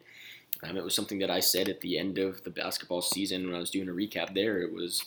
Um, 0.62 0.76
it 0.76 0.84
was 0.84 0.94
something 0.94 1.18
that 1.18 1.30
I 1.32 1.40
said 1.40 1.68
at 1.68 1.80
the 1.80 1.98
end 1.98 2.18
of 2.18 2.44
the 2.44 2.50
basketball 2.50 3.02
season 3.02 3.46
when 3.46 3.56
I 3.56 3.58
was 3.58 3.72
doing 3.72 3.88
a 3.88 3.92
recap 3.92 4.34
there. 4.34 4.60
It 4.60 4.72
was 4.72 5.04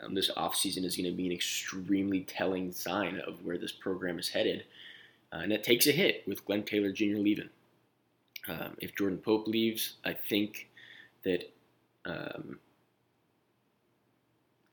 um, 0.00 0.14
this 0.14 0.30
offseason 0.30 0.86
is 0.86 0.96
going 0.96 1.10
to 1.10 1.14
be 1.14 1.26
an 1.26 1.32
extremely 1.32 2.20
telling 2.22 2.72
sign 2.72 3.20
of 3.20 3.44
where 3.44 3.58
this 3.58 3.72
program 3.72 4.18
is 4.18 4.30
headed. 4.30 4.64
Uh, 5.30 5.40
and 5.40 5.52
it 5.52 5.62
takes 5.62 5.86
a 5.86 5.92
hit 5.92 6.22
with 6.26 6.46
Glenn 6.46 6.62
Taylor 6.62 6.92
Jr. 6.92 7.18
leaving. 7.18 7.50
Um, 8.48 8.76
if 8.78 8.94
Jordan 8.94 9.18
Pope 9.18 9.46
leaves, 9.46 9.94
I 10.04 10.12
think 10.12 10.68
that 11.24 11.50
um, 12.04 12.58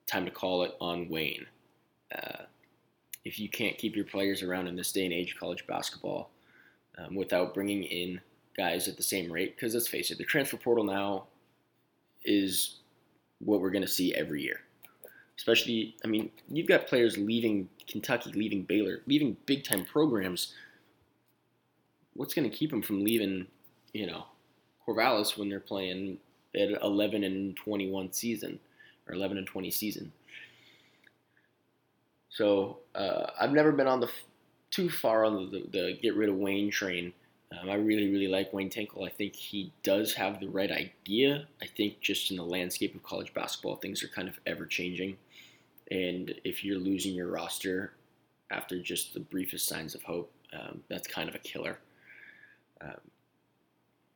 time 0.07 0.25
to 0.25 0.31
call 0.31 0.63
it 0.63 0.75
on 0.81 1.07
Wayne. 1.07 1.45
Uh, 2.13 2.43
if 3.23 3.39
you 3.39 3.47
can't 3.47 3.77
keep 3.77 3.95
your 3.95 4.05
players 4.05 4.43
around 4.43 4.67
in 4.67 4.75
this 4.75 4.91
day 4.91 5.05
and 5.05 5.13
age 5.13 5.33
of 5.33 5.39
college 5.39 5.65
basketball 5.67 6.31
um, 6.97 7.15
without 7.15 7.53
bringing 7.53 7.83
in 7.83 8.19
guys 8.57 8.87
at 8.87 8.97
the 8.97 9.03
same 9.03 9.31
rate, 9.31 9.55
because 9.55 9.73
let's 9.73 9.87
face 9.87 10.11
it, 10.11 10.17
the 10.17 10.25
transfer 10.25 10.57
portal 10.57 10.83
now 10.83 11.25
is 12.23 12.79
what 13.39 13.61
we're 13.61 13.69
going 13.69 13.83
to 13.83 13.87
see 13.87 14.13
every 14.13 14.41
year. 14.41 14.61
Especially, 15.37 15.95
I 16.03 16.07
mean, 16.07 16.29
you've 16.49 16.67
got 16.67 16.87
players 16.87 17.17
leaving 17.17 17.69
Kentucky, 17.87 18.31
leaving 18.33 18.63
Baylor, 18.63 19.01
leaving 19.07 19.37
big 19.45 19.63
time 19.63 19.85
programs. 19.85 20.53
What's 22.13 22.33
going 22.33 22.49
to 22.49 22.55
keep 22.55 22.69
them 22.69 22.81
from 22.81 23.03
leaving, 23.03 23.47
you 23.93 24.07
know, 24.07 24.25
Corvallis 24.87 25.37
when 25.37 25.49
they're 25.49 25.59
playing 25.59 26.17
at 26.55 26.81
11 26.81 27.23
and 27.23 27.55
21 27.55 28.11
season 28.11 28.59
or 29.07 29.15
11 29.15 29.37
and 29.37 29.47
20 29.47 29.71
season? 29.71 30.11
So 32.29 32.79
uh, 32.95 33.27
I've 33.39 33.51
never 33.51 33.71
been 33.71 33.87
on 33.87 33.99
the 33.99 34.09
too 34.71 34.89
far 34.89 35.25
on 35.25 35.51
the, 35.51 35.67
the, 35.69 35.99
get 36.01 36.15
rid 36.15 36.29
of 36.29 36.35
Wayne 36.35 36.71
train. 36.71 37.13
Um, 37.51 37.69
I 37.69 37.73
really, 37.75 38.09
really 38.09 38.29
like 38.29 38.53
Wayne 38.53 38.69
Tinkle. 38.69 39.03
I 39.03 39.09
think 39.09 39.35
he 39.35 39.73
does 39.83 40.13
have 40.13 40.39
the 40.39 40.47
right 40.47 40.71
idea. 40.71 41.45
I 41.61 41.65
think 41.65 41.99
just 41.99 42.31
in 42.31 42.37
the 42.37 42.45
landscape 42.45 42.95
of 42.95 43.03
college 43.03 43.33
basketball, 43.33 43.75
things 43.75 44.01
are 44.01 44.07
kind 44.07 44.29
of 44.29 44.39
ever 44.45 44.65
changing. 44.65 45.17
And 45.91 46.33
if 46.45 46.63
you're 46.63 46.79
losing 46.79 47.13
your 47.13 47.27
roster 47.27 47.91
after 48.49 48.79
just 48.79 49.13
the 49.13 49.19
briefest 49.19 49.67
signs 49.67 49.93
of 49.93 50.03
hope, 50.03 50.31
um, 50.53 50.81
that's 50.89 51.07
kind 51.07 51.27
of 51.27 51.35
a 51.35 51.39
killer. 51.39 51.77
Um, 52.79 52.95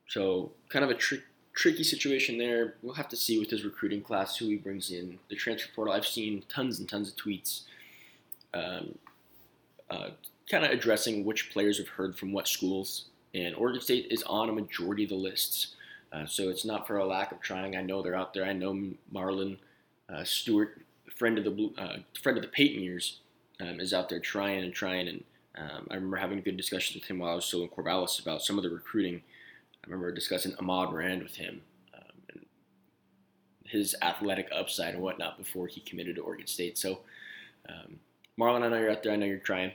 so, 0.07 0.51
kind 0.69 0.85
of 0.85 0.91
a 0.91 0.95
tri- 0.95 1.19
tricky 1.53 1.83
situation 1.83 2.37
there. 2.37 2.75
We'll 2.81 2.95
have 2.95 3.09
to 3.09 3.15
see 3.15 3.39
with 3.39 3.49
his 3.49 3.63
recruiting 3.63 4.01
class 4.01 4.37
who 4.37 4.47
he 4.47 4.57
brings 4.57 4.91
in. 4.91 5.19
The 5.29 5.35
transfer 5.35 5.69
portal, 5.75 5.93
I've 5.93 6.05
seen 6.05 6.43
tons 6.49 6.79
and 6.79 6.87
tons 6.87 7.09
of 7.09 7.15
tweets 7.15 7.61
um, 8.55 8.97
uh, 9.89 10.09
kind 10.49 10.65
of 10.65 10.71
addressing 10.71 11.25
which 11.25 11.51
players 11.51 11.77
have 11.77 11.89
heard 11.89 12.17
from 12.17 12.31
what 12.31 12.47
schools 12.47 13.05
and 13.33 13.53
Oregon 13.55 13.81
State 13.81 14.07
is 14.09 14.23
on 14.23 14.49
a 14.49 14.53
majority 14.53 15.03
of 15.03 15.09
the 15.09 15.15
lists. 15.15 15.75
Uh, 16.11 16.25
so 16.25 16.49
it's 16.49 16.63
not 16.63 16.87
for 16.87 16.97
a 16.97 17.05
lack 17.05 17.31
of 17.31 17.41
trying. 17.41 17.75
I 17.75 17.81
know 17.81 18.01
they're 18.01 18.15
out 18.15 18.33
there. 18.33 18.45
I 18.45 18.53
know 18.53 18.73
Marlon 19.13 19.57
uh, 20.07 20.23
Stewart, 20.23 20.81
friend 21.13 21.37
of 21.37 21.43
the 21.43 21.51
Blue, 21.51 21.73
uh, 21.77 21.97
friend 22.21 22.37
of 22.37 22.43
the 22.43 22.49
Peyton 22.49 22.81
years, 22.81 23.19
um, 23.59 23.79
is 23.81 23.93
out 23.93 24.07
there 24.07 24.19
trying 24.19 24.63
and 24.63 24.73
trying. 24.73 25.07
And 25.09 25.23
um, 25.57 25.87
I 25.91 25.95
remember 25.95 26.17
having 26.17 26.41
good 26.41 26.55
discussions 26.55 26.95
with 26.95 27.09
him 27.09 27.19
while 27.19 27.31
I 27.31 27.35
was 27.35 27.45
still 27.45 27.63
in 27.63 27.69
Corvallis 27.69 28.21
about 28.21 28.41
some 28.41 28.57
of 28.57 28.63
the 28.63 28.69
recruiting. 28.69 29.21
I 29.85 29.91
remember 29.91 30.11
discussing 30.11 30.55
Ahmad 30.59 30.93
Rand 30.93 31.21
with 31.21 31.35
him, 31.35 31.61
um, 31.93 32.21
and 32.33 32.45
his 33.65 33.95
athletic 34.01 34.49
upside 34.51 34.95
and 34.95 35.03
whatnot 35.03 35.37
before 35.37 35.67
he 35.67 35.81
committed 35.81 36.15
to 36.15 36.21
Oregon 36.21 36.47
State. 36.47 36.77
So, 36.77 36.99
um, 37.69 37.99
Marlon, 38.39 38.63
I 38.63 38.69
know 38.69 38.79
you're 38.79 38.91
out 38.91 39.03
there. 39.03 39.11
I 39.11 39.15
know 39.15 39.27
you're 39.27 39.37
trying. 39.37 39.71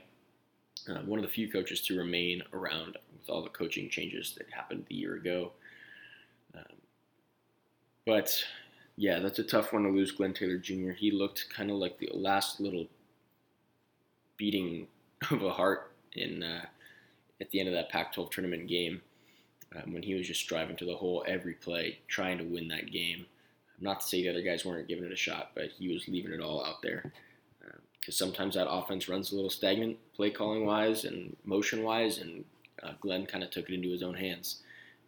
Uh, 0.89 0.99
one 1.05 1.19
of 1.19 1.23
the 1.23 1.31
few 1.31 1.49
coaches 1.49 1.81
to 1.81 1.97
remain 1.97 2.41
around 2.53 2.97
with 3.17 3.29
all 3.29 3.43
the 3.43 3.49
coaching 3.49 3.89
changes 3.89 4.33
that 4.37 4.47
happened 4.51 4.85
a 4.89 4.93
year 4.93 5.15
ago. 5.15 5.51
Um, 6.55 6.75
but 8.05 8.43
yeah, 8.97 9.19
that's 9.19 9.39
a 9.39 9.43
tough 9.43 9.71
one 9.71 9.83
to 9.83 9.89
lose 9.89 10.11
Glenn 10.11 10.33
Taylor 10.33 10.57
Jr. 10.57 10.91
He 10.91 11.11
looked 11.11 11.45
kind 11.55 11.69
of 11.69 11.77
like 11.77 11.99
the 11.99 12.09
last 12.13 12.59
little 12.59 12.87
beating 14.37 14.87
of 15.31 15.43
a 15.43 15.51
heart 15.51 15.91
in 16.13 16.43
uh, 16.43 16.65
at 17.39 17.49
the 17.51 17.59
end 17.59 17.69
of 17.69 17.75
that 17.75 17.89
Pac-12 17.89 18.31
tournament 18.31 18.67
game 18.67 19.01
um, 19.75 19.93
when 19.93 20.03
he 20.03 20.13
was 20.13 20.27
just 20.27 20.47
driving 20.47 20.75
to 20.77 20.85
the 20.85 20.95
hole 20.95 21.23
every 21.27 21.53
play, 21.53 21.99
trying 22.07 22.37
to 22.37 22.43
win 22.43 22.67
that 22.69 22.91
game. 22.91 23.25
Not 23.79 24.01
to 24.01 24.05
say 24.07 24.21
the 24.21 24.29
other 24.29 24.41
guys 24.41 24.65
weren't 24.65 24.87
giving 24.87 25.05
it 25.05 25.11
a 25.11 25.17
shot, 25.17 25.51
but 25.55 25.69
he 25.77 25.91
was 25.91 26.07
leaving 26.07 26.33
it 26.33 26.41
all 26.41 26.63
out 26.63 26.81
there 26.81 27.11
because 27.99 28.21
uh, 28.21 28.25
sometimes 28.25 28.55
that 28.55 28.69
offense 28.69 29.09
runs 29.09 29.31
a 29.31 29.35
little 29.35 29.49
stagnant, 29.49 29.97
play 30.13 30.29
calling 30.29 30.65
wise 30.65 31.05
and 31.05 31.35
motion 31.45 31.83
wise, 31.83 32.19
and 32.19 32.45
uh, 32.83 32.91
Glenn 32.99 33.25
kind 33.25 33.43
of 33.43 33.49
took 33.49 33.69
it 33.69 33.73
into 33.73 33.89
his 33.89 34.03
own 34.03 34.13
hands 34.13 34.61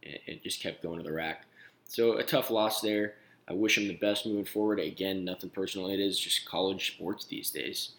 and, 0.03 0.17
and, 0.27 0.41
just 0.43 0.61
kept 0.61 0.81
going 0.81 0.97
to 0.97 1.03
the 1.03 1.11
rack. 1.11 1.45
So 1.85 2.17
a 2.17 2.23
tough 2.23 2.49
loss 2.49 2.81
there. 2.81 3.15
I 3.47 3.53
wish 3.53 3.77
him 3.77 3.87
the 3.87 3.95
best 3.95 4.25
moving 4.25 4.45
forward. 4.45 4.79
Again, 4.79 5.25
nothing 5.25 5.49
personal. 5.49 5.89
It 5.89 5.99
is 5.99 6.17
just 6.17 6.45
college 6.45 6.95
sports 6.95 7.25
these 7.25 7.51
days. 7.51 7.91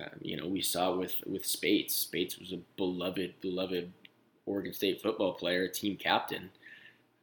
Uh, 0.00 0.08
you 0.20 0.36
know, 0.36 0.46
we 0.46 0.60
saw 0.60 0.94
with 0.94 1.16
with 1.26 1.46
Speights. 1.46 1.94
Speights 1.94 2.38
was 2.38 2.52
a 2.52 2.58
beloved, 2.76 3.34
beloved 3.40 3.92
Oregon 4.46 4.72
State 4.72 5.00
football 5.00 5.34
player, 5.34 5.68
team 5.68 5.96
captain, 5.96 6.50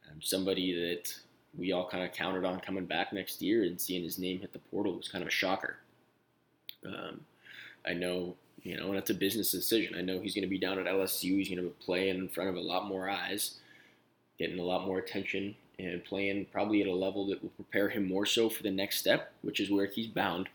um, 0.08 0.20
somebody 0.20 0.72
that 0.74 1.14
we 1.56 1.72
all 1.72 1.88
kind 1.88 2.04
of 2.04 2.12
counted 2.12 2.44
on 2.44 2.60
coming 2.60 2.86
back 2.86 3.12
next 3.12 3.42
year, 3.42 3.64
and 3.64 3.80
seeing 3.80 4.02
his 4.02 4.18
name 4.18 4.40
hit 4.40 4.52
the 4.52 4.58
portal 4.58 4.96
was 4.96 5.08
kind 5.08 5.22
of 5.22 5.28
a 5.28 5.32
shocker. 5.32 5.76
Um, 6.86 7.20
I 7.86 7.92
know 7.92 8.36
you 8.62 8.76
know, 8.76 8.88
and 8.88 8.96
it's 8.96 9.10
a 9.10 9.14
business 9.14 9.50
decision. 9.50 9.94
I 9.96 10.02
know 10.02 10.20
he's 10.20 10.34
going 10.34 10.44
to 10.44 10.48
be 10.48 10.58
down 10.58 10.78
at 10.78 10.86
LSU. 10.86 11.38
He's 11.38 11.48
going 11.48 11.62
to 11.62 11.68
be 11.68 11.84
playing 11.84 12.18
in 12.18 12.28
front 12.28 12.50
of 12.50 12.56
a 12.56 12.60
lot 12.60 12.86
more 12.86 13.08
eyes, 13.08 13.58
getting 14.38 14.58
a 14.58 14.64
lot 14.64 14.86
more 14.86 14.98
attention, 14.98 15.54
and 15.78 16.04
playing 16.04 16.46
probably 16.52 16.82
at 16.82 16.88
a 16.88 16.94
level 16.94 17.26
that 17.28 17.42
will 17.42 17.50
prepare 17.50 17.88
him 17.88 18.06
more 18.06 18.26
so 18.26 18.50
for 18.50 18.62
the 18.62 18.70
next 18.70 18.98
step, 18.98 19.32
which 19.42 19.60
is 19.60 19.70
where 19.70 19.86
he's 19.86 20.08
bound. 20.08 20.48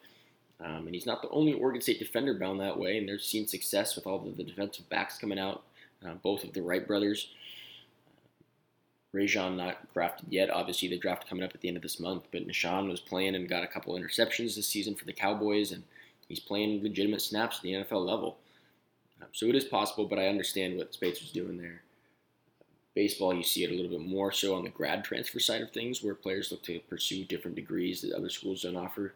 Um, 0.64 0.86
and 0.86 0.94
he's 0.94 1.06
not 1.06 1.22
the 1.22 1.30
only 1.30 1.54
Oregon 1.54 1.82
State 1.82 2.00
defender 2.00 2.34
bound 2.34 2.62
that 2.62 2.80
way, 2.80 2.98
and 2.98 3.08
they're 3.08 3.20
seeing 3.20 3.48
success 3.48 3.96
with 3.96 4.06
all 4.06 4.26
of 4.26 4.38
the 4.38 4.44
defensive 4.44 4.88
backs 4.90 5.18
coming 5.18 5.40
out, 5.40 5.64
uh, 6.06 6.14
both 6.16 6.44
of 6.44 6.54
the 6.54 6.62
Wright 6.62 6.86
brothers. 6.86 7.30
Rejzohn 9.14 9.56
not 9.56 9.94
drafted 9.94 10.28
yet. 10.30 10.50
Obviously, 10.50 10.90
the 10.90 10.98
draft 10.98 11.28
coming 11.30 11.44
up 11.44 11.56
at 11.56 11.62
the 11.62 11.70
end 11.70 11.78
of 11.78 11.84
this 11.84 12.02
month. 12.02 12.24
But 12.32 12.48
Nahshon 12.48 12.90
was 12.90 13.00
playing 13.00 13.36
and 13.36 13.48
got 13.48 13.64
a 13.64 13.68
couple 13.68 13.94
interceptions 13.96 14.56
this 14.56 14.68
season 14.68 14.94
for 14.94 15.06
the 15.06 15.14
Cowboys, 15.14 15.72
and 15.72 15.84
He's 16.28 16.40
playing 16.40 16.82
legitimate 16.82 17.22
snaps 17.22 17.58
at 17.58 17.64
the 17.64 17.74
NFL 17.74 18.06
level. 18.06 18.38
Um, 19.22 19.28
so 19.32 19.46
it 19.46 19.56
is 19.56 19.66
possible, 19.66 20.06
but 20.06 20.20
I 20.20 20.28
understand 20.28 20.78
what 20.78 20.94
Speights 20.94 21.22
was 21.22 21.32
doing 21.32 21.58
there. 21.58 21.82
Baseball, 22.96 23.34
you 23.34 23.44
see 23.44 23.64
it 23.64 23.72
a 23.72 23.74
little 23.74 23.92
bit 23.92 24.08
more 24.08 24.32
so 24.32 24.56
on 24.56 24.64
the 24.64 24.70
grad 24.70 25.04
transfer 25.04 25.40
side 25.40 25.62
of 25.62 25.72
things, 25.72 26.02
where 26.02 26.16
players 26.16 26.52
look 26.52 26.64
to 26.64 26.80
pursue 26.90 27.26
different 27.26 27.56
degrees 27.56 28.02
that 28.02 28.14
other 28.14 28.30
schools 28.30 28.64
don't 28.64 28.78
offer. 28.78 29.14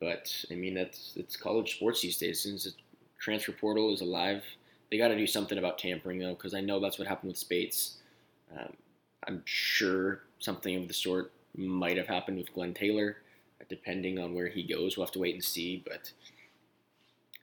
But 0.00 0.32
I 0.50 0.54
mean, 0.54 0.74
that's 0.74 1.14
it's 1.16 1.36
college 1.36 1.74
sports 1.74 2.00
these 2.00 2.18
days. 2.18 2.40
Since 2.40 2.64
the 2.64 2.72
transfer 3.18 3.52
portal 3.52 3.92
is 3.92 4.00
alive, 4.00 4.44
they 4.90 4.98
got 4.98 5.08
to 5.08 5.16
do 5.16 5.26
something 5.26 5.58
about 5.58 5.78
tampering 5.78 6.18
though, 6.18 6.34
because 6.34 6.54
I 6.54 6.60
know 6.60 6.80
that's 6.80 6.98
what 6.98 7.08
happened 7.08 7.28
with 7.28 7.38
Speights. 7.38 7.98
Um, 8.58 8.72
I'm 9.26 9.42
sure 9.44 10.22
something 10.38 10.76
of 10.76 10.88
the 10.88 10.94
sort 10.94 11.32
might 11.56 11.96
have 11.96 12.06
happened 12.06 12.38
with 12.38 12.52
Glenn 12.54 12.74
Taylor 12.74 13.18
depending 13.68 14.18
on 14.18 14.34
where 14.34 14.48
he 14.48 14.62
goes. 14.62 14.96
We'll 14.96 15.06
have 15.06 15.12
to 15.12 15.18
wait 15.18 15.34
and 15.34 15.44
see. 15.44 15.82
But 15.86 16.12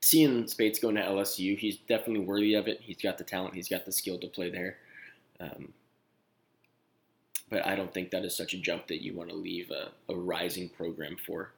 seeing 0.01 0.47
Speights 0.47 0.79
going 0.79 0.95
to 0.95 1.01
LSU, 1.01 1.57
he's 1.57 1.77
definitely 1.77 2.25
worthy 2.25 2.55
of 2.55 2.67
it. 2.67 2.81
He's 2.81 3.01
got 3.01 3.17
the 3.17 3.23
talent, 3.23 3.55
he's 3.55 3.69
got 3.69 3.85
the 3.85 3.91
skill 3.91 4.17
to 4.19 4.27
play 4.27 4.49
there. 4.49 4.77
Um, 5.39 5.73
but 7.49 7.65
I 7.65 7.75
don't 7.75 7.93
think 7.93 8.11
that 8.11 8.25
is 8.25 8.35
such 8.35 8.53
a 8.53 8.57
jump 8.57 8.87
that 8.87 9.03
you 9.03 9.13
want 9.13 9.29
to 9.29 9.35
leave 9.35 9.69
a, 9.71 9.91
a 10.11 10.15
rising 10.15 10.69
program 10.69 11.15
for, 11.25 11.51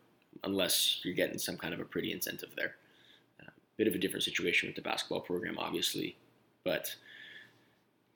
unless 0.43 0.99
you're 1.03 1.13
getting 1.13 1.37
some 1.37 1.57
kind 1.57 1.73
of 1.73 1.79
a 1.79 1.85
pretty 1.85 2.11
incentive 2.11 2.49
there. 2.57 2.75
Bit 3.77 3.87
of 3.87 3.95
a 3.95 3.99
different 3.99 4.23
situation 4.23 4.67
with 4.67 4.75
the 4.75 4.81
basketball 4.81 5.21
program, 5.21 5.57
obviously, 5.59 6.17
but 6.63 6.95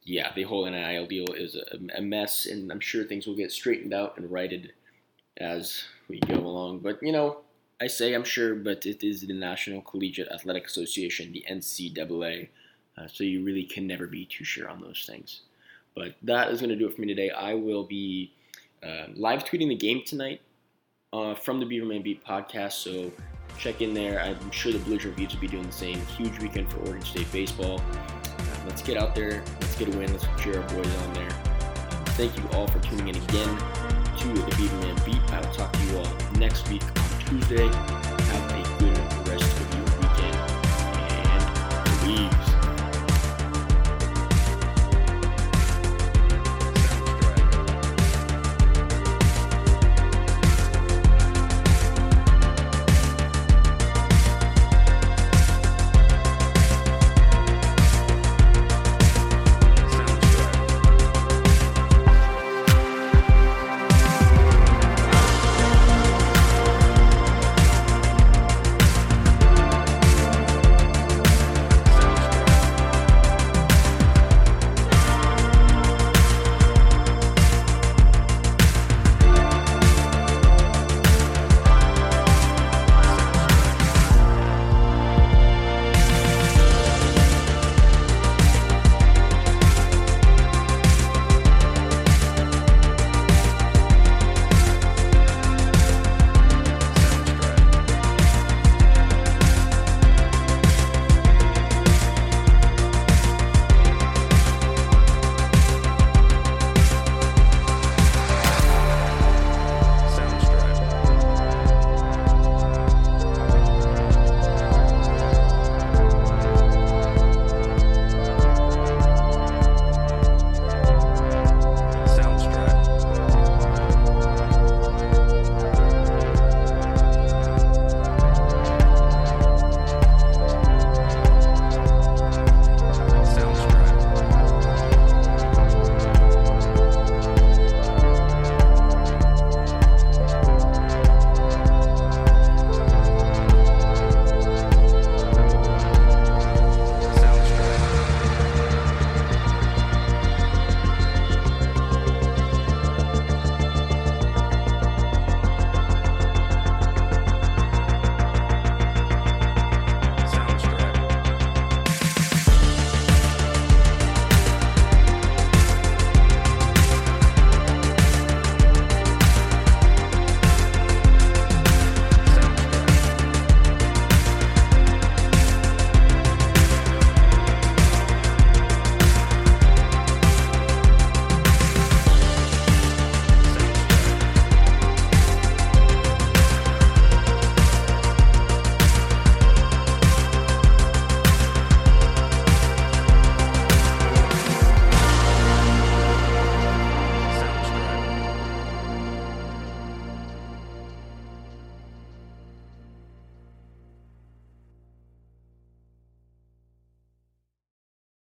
yeah, 0.04 0.32
the 0.34 0.44
whole 0.44 0.70
NIL 0.70 1.06
deal 1.06 1.28
is 1.34 1.56
a, 1.56 1.78
a 1.98 2.02
mess, 2.02 2.48
and 2.48 2.72
I'm 2.72 2.80
sure 2.80 3.04
things 3.04 3.28
will 3.28 3.36
get 3.36 3.52
straightened 3.52 3.94
out 3.94 4.18
and 4.18 4.32
righted 4.32 4.74
as 5.38 5.84
we 6.08 6.20
go 6.20 6.36
along. 6.36 6.80
But 6.80 7.00
you 7.02 7.12
know, 7.12 7.42
I 7.80 7.88
say 7.88 8.14
I'm 8.14 8.24
sure, 8.24 8.56
but 8.56 8.86
it 8.86 9.04
is 9.04 9.22
the 9.22 9.34
National 9.34 9.82
Collegiate 9.82 10.30
Athletic 10.32 10.66
Association, 10.66 11.32
the 11.32 11.46
NCAA, 11.50 12.50
uh, 12.98 13.08
so 13.08 13.24
you 13.24 13.44
really 13.44 13.64
can 13.64 13.88
never 13.88 14.08
be 14.08 14.26
too 14.26 14.44
sure 14.44 14.70
on 14.70 14.82
those 14.82 15.06
things. 15.08 15.42
But 15.96 16.16
that 16.24 16.50
is 16.52 16.60
going 16.60 16.70
to 16.70 16.76
do 16.76 16.88
it 16.88 16.96
for 16.96 17.02
me 17.02 17.08
today. 17.08 17.30
I 17.30 17.54
will 17.54 17.84
be 17.84 18.34
uh, 18.84 19.08
live 19.16 19.44
tweeting 19.44 19.70
the 19.70 19.76
game 19.76 20.02
tonight 20.06 20.42
uh, 21.14 21.36
from 21.36 21.60
the 21.60 21.66
Beaverman 21.66 22.04
Beat 22.04 22.26
podcast, 22.26 22.74
so 22.74 23.12
check 23.58 23.82
in 23.82 23.94
there. 23.94 24.22
I'm 24.22 24.52
sure 24.52 24.72
the 24.72 24.80
Blues 24.80 25.06
Reviews 25.06 25.34
will 25.34 25.42
be 25.42 25.48
doing 25.48 25.66
the 25.66 25.72
same. 25.72 26.00
Huge 26.18 26.40
weekend 26.40 26.72
for 26.72 26.80
Oregon 26.80 27.02
State 27.02 27.32
baseball. 27.32 27.80
Uh, 27.80 28.44
let's 28.66 28.82
get 28.82 28.98
out 28.98 29.14
there. 29.14 29.44
Let's 29.60 29.76
get 29.76 29.94
a 29.94 29.98
win. 29.98 30.12
Let's 30.12 30.26
cheer 30.42 30.62
our 30.62 30.70
boys 30.70 30.96
on 30.96 31.14
there. 31.14 31.32
Um, 31.32 32.06
thank 32.16 32.38
you 32.38 32.48
all 32.54 32.68
for 32.68 32.80
tuning 32.80 33.10
in 33.10 33.16
again 33.16 33.58
to 33.58 34.28
the 34.28 34.52
Beaverman 34.52 35.06
Beat. 35.06 35.34
I 35.34 35.42
will 35.42 35.54
talk 35.54 35.74
to 35.74 35.84
you 35.86 35.98
all 35.98 36.32
next 36.38 36.70
week 36.70 36.84
on 36.84 37.20
Tuesday. 37.26 38.01